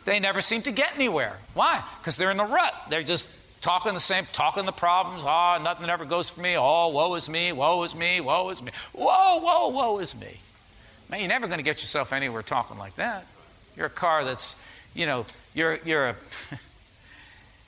They 0.04 0.20
never 0.20 0.40
seem 0.40 0.62
to 0.62 0.72
get 0.72 0.94
anywhere. 0.94 1.36
Why? 1.54 1.82
Because 2.00 2.16
they're 2.16 2.30
in 2.30 2.36
the 2.38 2.44
rut. 2.44 2.74
They're 2.88 3.02
just 3.02 3.28
talking 3.60 3.92
the 3.92 4.00
same, 4.00 4.26
talking 4.32 4.64
the 4.64 4.72
problems. 4.72 5.22
Oh, 5.24 5.58
nothing 5.62 5.90
ever 5.90 6.04
goes 6.04 6.30
for 6.30 6.40
me. 6.40 6.56
Oh, 6.56 6.88
woe 6.88 7.14
is 7.14 7.28
me, 7.28 7.52
woe 7.52 7.82
is 7.82 7.94
me, 7.94 8.20
woe 8.20 8.48
is 8.50 8.62
me. 8.62 8.72
Whoa, 8.92 9.40
whoa, 9.40 9.68
woe 9.68 9.98
is 9.98 10.18
me. 10.18 10.40
Man, 11.10 11.20
you're 11.20 11.28
never 11.28 11.46
going 11.46 11.58
to 11.58 11.64
get 11.64 11.76
yourself 11.80 12.12
anywhere 12.12 12.42
talking 12.42 12.78
like 12.78 12.96
that. 12.96 13.26
You're 13.76 13.86
a 13.86 13.90
car 13.90 14.24
that's, 14.24 14.62
you 14.94 15.06
know, 15.06 15.24
you're, 15.54 15.78
you're 15.84 16.08
a. 16.08 16.16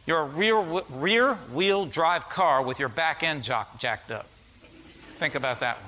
You're 0.06 0.22
a 0.22 0.24
rear, 0.24 0.60
rear 0.90 1.34
wheel 1.52 1.86
drive 1.86 2.28
car 2.28 2.62
with 2.62 2.80
your 2.80 2.88
back 2.88 3.22
end 3.22 3.44
jock, 3.44 3.78
jacked 3.78 4.10
up. 4.10 4.26
Think 4.26 5.36
about 5.36 5.60
that 5.60 5.76
one. 5.76 5.86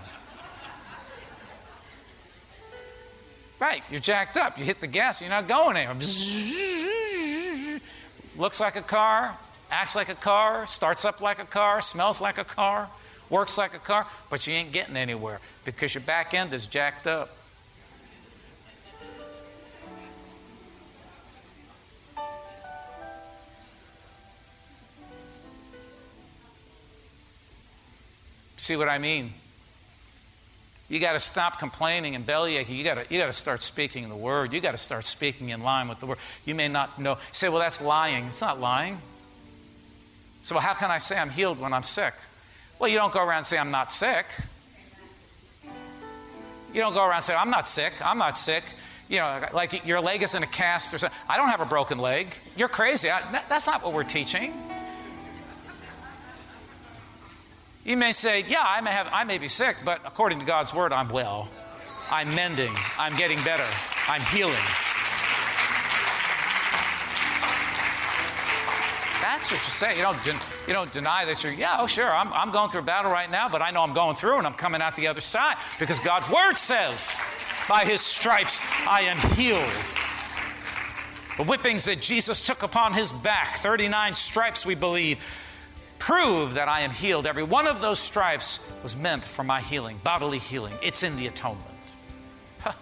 Right, 3.59 3.83
you're 3.91 4.01
jacked 4.01 4.37
up. 4.37 4.59
You 4.59 4.65
hit 4.65 4.81
the 4.81 4.87
gas, 4.87 5.23
you're 5.23 5.31
not 5.31 5.49
going 5.49 5.77
anywhere. 5.77 5.97
Looks 8.37 8.61
like 8.61 8.77
a 8.77 8.83
car, 8.83 9.37
acts 9.73 9.97
like 9.97 10.09
a 10.09 10.15
car, 10.15 10.67
starts 10.67 11.05
up 11.05 11.21
like 11.21 11.39
a 11.41 11.45
car, 11.45 11.81
smells 11.81 12.21
like 12.21 12.39
a 12.39 12.45
car, 12.45 12.89
works 13.31 13.59
like 13.59 13.75
a 13.75 13.79
car, 13.79 14.07
but 14.31 14.47
you 14.47 14.53
ain't 14.53 14.71
getting 14.73 14.97
anywhere 14.97 15.41
because 15.65 15.95
your 15.95 16.03
back 16.03 16.35
end 16.35 16.53
is 16.53 16.67
jacked 16.67 17.07
up. 17.07 17.31
See 28.63 28.77
what 28.77 28.89
I 28.89 28.99
mean? 28.99 29.33
You 30.89 31.01
got 31.01 31.15
to 31.15 31.19
stop 31.19 31.59
complaining 31.59 32.15
and 32.15 32.25
bellyaching. 32.25 32.69
You 32.69 32.85
got 32.85 32.95
to 32.95 33.13
you 33.13 33.19
got 33.19 33.27
to 33.27 33.33
start 33.33 33.61
speaking 33.61 34.09
the 34.09 34.15
word. 34.15 34.53
You 34.53 34.61
got 34.61 34.71
to 34.71 34.79
start 34.79 35.05
speaking 35.05 35.49
in 35.49 35.65
line 35.65 35.89
with 35.89 35.99
the 35.99 36.07
word. 36.07 36.19
You 36.45 36.55
may 36.55 36.69
not 36.69 36.97
know. 36.97 37.15
You 37.15 37.19
say, 37.33 37.49
well, 37.49 37.59
that's 37.59 37.81
lying. 37.81 38.27
It's 38.27 38.41
not 38.41 38.61
lying. 38.61 38.99
So, 40.45 40.55
well, 40.55 40.63
how 40.63 40.75
can 40.75 40.93
I 40.93 40.99
say 40.99 41.19
I'm 41.19 41.29
healed 41.29 41.59
when 41.59 41.73
I'm 41.73 41.83
sick? 41.83 42.15
Well, 42.79 42.89
you 42.89 42.99
don't 42.99 43.13
go 43.13 43.19
around 43.19 43.39
and 43.39 43.47
say 43.47 43.59
I'm 43.59 43.73
not 43.73 43.91
sick. 43.91 44.27
You 46.73 46.81
don't 46.81 46.95
go 46.95 47.03
around 47.03 47.15
and 47.15 47.25
say 47.25 47.35
I'm 47.35 47.51
not 47.51 47.67
sick. 47.67 47.95
I'm 48.01 48.19
not 48.19 48.39
sick. 48.39 48.63
You 49.09 49.19
know, 49.19 49.45
like 49.53 49.85
your 49.85 50.01
leg 50.01 50.23
is 50.23 50.37
in 50.37 50.45
a 50.45 50.47
cast 50.47 50.95
or 50.95 50.99
something. 50.99 51.19
I 51.29 51.37
don't 51.37 51.49
have 51.49 51.63
a 51.63 51.67
broken 51.67 51.99
leg. 51.99 52.29
You're 52.57 52.69
crazy. 52.69 53.11
I, 53.11 53.43
that's 53.49 53.67
not 53.67 53.83
what 53.83 53.93
we're 53.93 54.05
teaching. 54.05 54.55
You 57.85 57.97
may 57.97 58.13
say, 58.13 58.45
Yeah, 58.47 58.65
I 58.65 58.81
may, 58.81 58.91
have, 58.91 59.09
I 59.13 59.25
may 59.25 59.39
be 59.39 59.49
sick, 59.49 59.77
but 59.85 60.01
according 60.05 60.39
to 60.41 60.47
God's 60.47 60.73
word, 60.73 60.93
I'm 60.93 61.09
well. 61.09 61.49
I'm 62.11 62.29
mending. 62.35 62.73
I'm 62.99 63.15
getting 63.17 63.43
better. 63.43 63.67
I'm 64.07 64.21
healing. 64.21 64.55
That's 69.23 69.51
what 69.51 69.61
you 69.61 69.71
say. 69.71 69.97
You 69.97 70.03
don't, 70.03 70.27
you 70.67 70.73
don't 70.73 70.93
deny 70.93 71.25
that 71.25 71.43
you're, 71.43 71.53
yeah, 71.53 71.77
oh, 71.79 71.87
sure, 71.87 72.15
I'm, 72.15 72.33
I'm 72.33 72.51
going 72.51 72.71
through 72.71 72.83
a 72.83 72.85
battle 72.85 73.11
right 73.11 73.31
now, 73.31 73.49
but 73.49 73.63
I 73.63 73.71
know 73.71 73.83
I'm 73.83 73.95
going 73.95 74.15
through 74.15 74.39
and 74.39 74.47
I'm 74.47 74.55
coming 74.55 74.83
out 74.83 74.95
the 74.95 75.09
other 75.09 75.21
side 75.21 75.57
because 75.81 76.01
God's 76.01 76.29
word 76.29 76.55
says, 76.55 77.17
by 77.69 77.85
his 77.85 78.01
stripes 78.01 78.63
I 78.87 79.03
am 79.03 79.17
healed. 79.35 79.63
The 81.39 81.45
whippings 81.45 81.87
that 81.87 82.01
Jesus 82.01 82.41
took 82.41 82.63
upon 82.63 82.93
his 82.93 83.11
back, 83.11 83.57
39 83.57 84.15
stripes, 84.15 84.67
we 84.67 84.75
believe, 84.75 85.19
prove 86.03 86.55
that 86.55 86.69
I 86.69 86.81
am 86.81 86.91
healed. 86.91 87.29
Every 87.29 87.45
one 87.45 87.69
of 87.69 87.81
those 87.81 88.01
stripes 88.01 88.69
was 88.83 88.97
meant 88.97 89.25
for 89.25 89.45
my 89.45 89.61
healing, 89.61 90.01
bodily 90.03 90.39
healing. 90.39 90.75
It's 90.83 91.05
in 91.05 91.15
the 91.15 91.29
atonement. 91.29 91.65
Huh. 92.61 92.73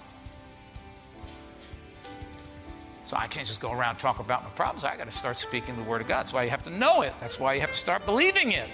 So 3.05 3.19
I 3.19 3.27
can't 3.27 3.47
just 3.47 3.61
go 3.61 3.73
around 3.73 3.99
talking 3.99 4.25
about 4.25 4.43
my 4.43 4.49
problems. 4.51 4.85
I 4.85 4.97
got 4.97 5.05
to 5.05 5.11
start 5.11 5.37
speaking 5.37 5.77
the 5.77 5.83
word 5.83 6.01
of 6.01 6.09
God. 6.09 6.21
That's 6.21 6.33
why 6.33 6.45
you 6.45 6.51
have 6.51 6.63
to 6.63 6.71
know 6.71 7.03
it. 7.03 7.13
That's 7.21 7.39
why 7.39 7.53
you 7.53 7.61
have 7.61 7.73
to 7.73 7.77
start 7.77 8.07
believing 8.07 8.53
it. 8.53 8.71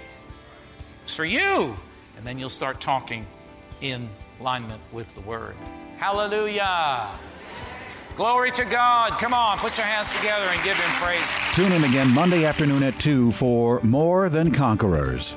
It's 1.02 1.16
for 1.16 1.24
you. 1.24 1.76
And 2.16 2.24
then 2.24 2.38
you'll 2.38 2.48
start 2.48 2.80
talking 2.80 3.26
in 3.80 4.09
alignment 4.40 4.80
with 4.92 5.12
the 5.16 5.22
word. 5.22 5.56
Hallelujah. 5.98 7.09
Glory 8.16 8.50
to 8.52 8.64
God. 8.64 9.18
Come 9.18 9.35
on, 9.35 9.59
put 9.59 9.76
your 9.76 9.87
hands 9.87 10.14
together 10.16 10.46
and 10.46 10.62
give 10.64 10.76
Him 10.76 10.90
praise. 10.92 11.55
Tune 11.55 11.72
in 11.72 11.85
again 11.85 12.09
Monday 12.09 12.46
afternoon 12.46 12.83
at 12.83 12.98
2 12.98 13.31
for 13.33 13.81
More 13.83 14.31
Than 14.31 14.50
Conquerors. 14.52 15.37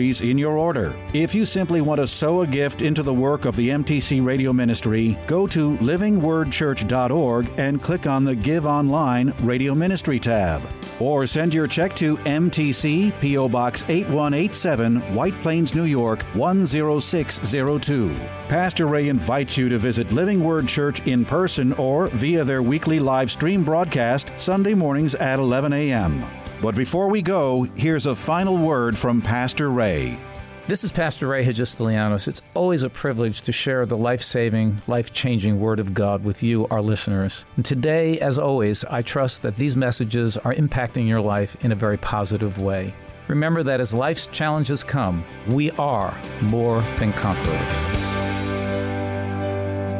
in 0.00 0.38
your 0.38 0.56
order. 0.56 0.94
If 1.12 1.34
you 1.34 1.44
simply 1.44 1.80
want 1.80 2.00
to 2.00 2.06
sow 2.06 2.40
a 2.40 2.46
gift 2.46 2.80
into 2.80 3.02
the 3.02 3.12
work 3.12 3.44
of 3.44 3.56
the 3.56 3.68
MTC 3.68 4.24
Radio 4.24 4.52
Ministry, 4.52 5.18
go 5.26 5.46
to 5.48 5.76
livingwordchurch.org 5.76 7.50
and 7.58 7.82
click 7.82 8.06
on 8.06 8.24
the 8.24 8.34
Give 8.34 8.64
Online 8.64 9.34
Radio 9.42 9.74
Ministry 9.74 10.18
tab. 10.18 10.62
Or 10.98 11.26
send 11.26 11.52
your 11.52 11.66
check 11.66 11.94
to 11.96 12.16
MTC 12.18 13.20
P.O. 13.20 13.48
Box 13.48 13.84
8187, 13.88 14.96
White 15.14 15.38
Plains, 15.40 15.74
New 15.74 15.84
York 15.84 16.24
10602. 16.34 18.14
Pastor 18.48 18.86
Ray 18.86 19.08
invites 19.08 19.56
you 19.56 19.68
to 19.68 19.78
visit 19.78 20.12
Living 20.12 20.42
Word 20.42 20.66
Church 20.66 21.06
in 21.06 21.24
person 21.24 21.72
or 21.74 22.08
via 22.08 22.44
their 22.44 22.62
weekly 22.62 22.98
live 22.98 23.30
stream 23.30 23.64
broadcast 23.64 24.32
Sunday 24.38 24.74
mornings 24.74 25.14
at 25.14 25.38
11 25.38 25.72
a.m. 25.72 26.24
But 26.62 26.74
before 26.74 27.08
we 27.08 27.22
go, 27.22 27.62
here's 27.74 28.04
a 28.04 28.14
final 28.14 28.58
word 28.58 28.96
from 28.96 29.22
Pastor 29.22 29.70
Ray. 29.70 30.18
This 30.66 30.84
is 30.84 30.92
Pastor 30.92 31.26
Ray 31.26 31.42
Hagistelianos. 31.42 32.28
It's 32.28 32.42
always 32.52 32.82
a 32.82 32.90
privilege 32.90 33.40
to 33.42 33.52
share 33.52 33.86
the 33.86 33.96
life 33.96 34.20
saving, 34.20 34.76
life 34.86 35.10
changing 35.10 35.58
Word 35.58 35.80
of 35.80 35.94
God 35.94 36.22
with 36.22 36.42
you, 36.42 36.66
our 36.66 36.82
listeners. 36.82 37.46
And 37.56 37.64
today, 37.64 38.20
as 38.20 38.38
always, 38.38 38.84
I 38.84 39.00
trust 39.00 39.40
that 39.40 39.56
these 39.56 39.74
messages 39.74 40.36
are 40.36 40.54
impacting 40.54 41.08
your 41.08 41.22
life 41.22 41.56
in 41.64 41.72
a 41.72 41.76
very 41.76 41.96
positive 41.96 42.58
way. 42.58 42.92
Remember 43.26 43.62
that 43.62 43.80
as 43.80 43.94
life's 43.94 44.26
challenges 44.26 44.84
come, 44.84 45.24
we 45.48 45.70
are 45.72 46.14
more 46.42 46.82
than 46.98 47.14
conquerors. 47.14 48.19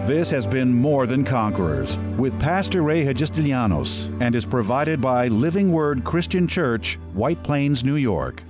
This 0.04 0.30
has 0.30 0.46
been 0.46 0.72
More 0.72 1.06
Than 1.06 1.24
Conquerors 1.24 1.98
with 2.16 2.38
Pastor 2.40 2.80
Ray 2.82 3.04
Hagistelianos 3.04 4.10
and 4.22 4.34
is 4.34 4.46
provided 4.46 4.98
by 4.98 5.28
Living 5.28 5.70
Word 5.70 6.04
Christian 6.04 6.48
Church, 6.48 6.94
White 7.12 7.42
Plains, 7.42 7.84
New 7.84 7.96
York. 7.96 8.42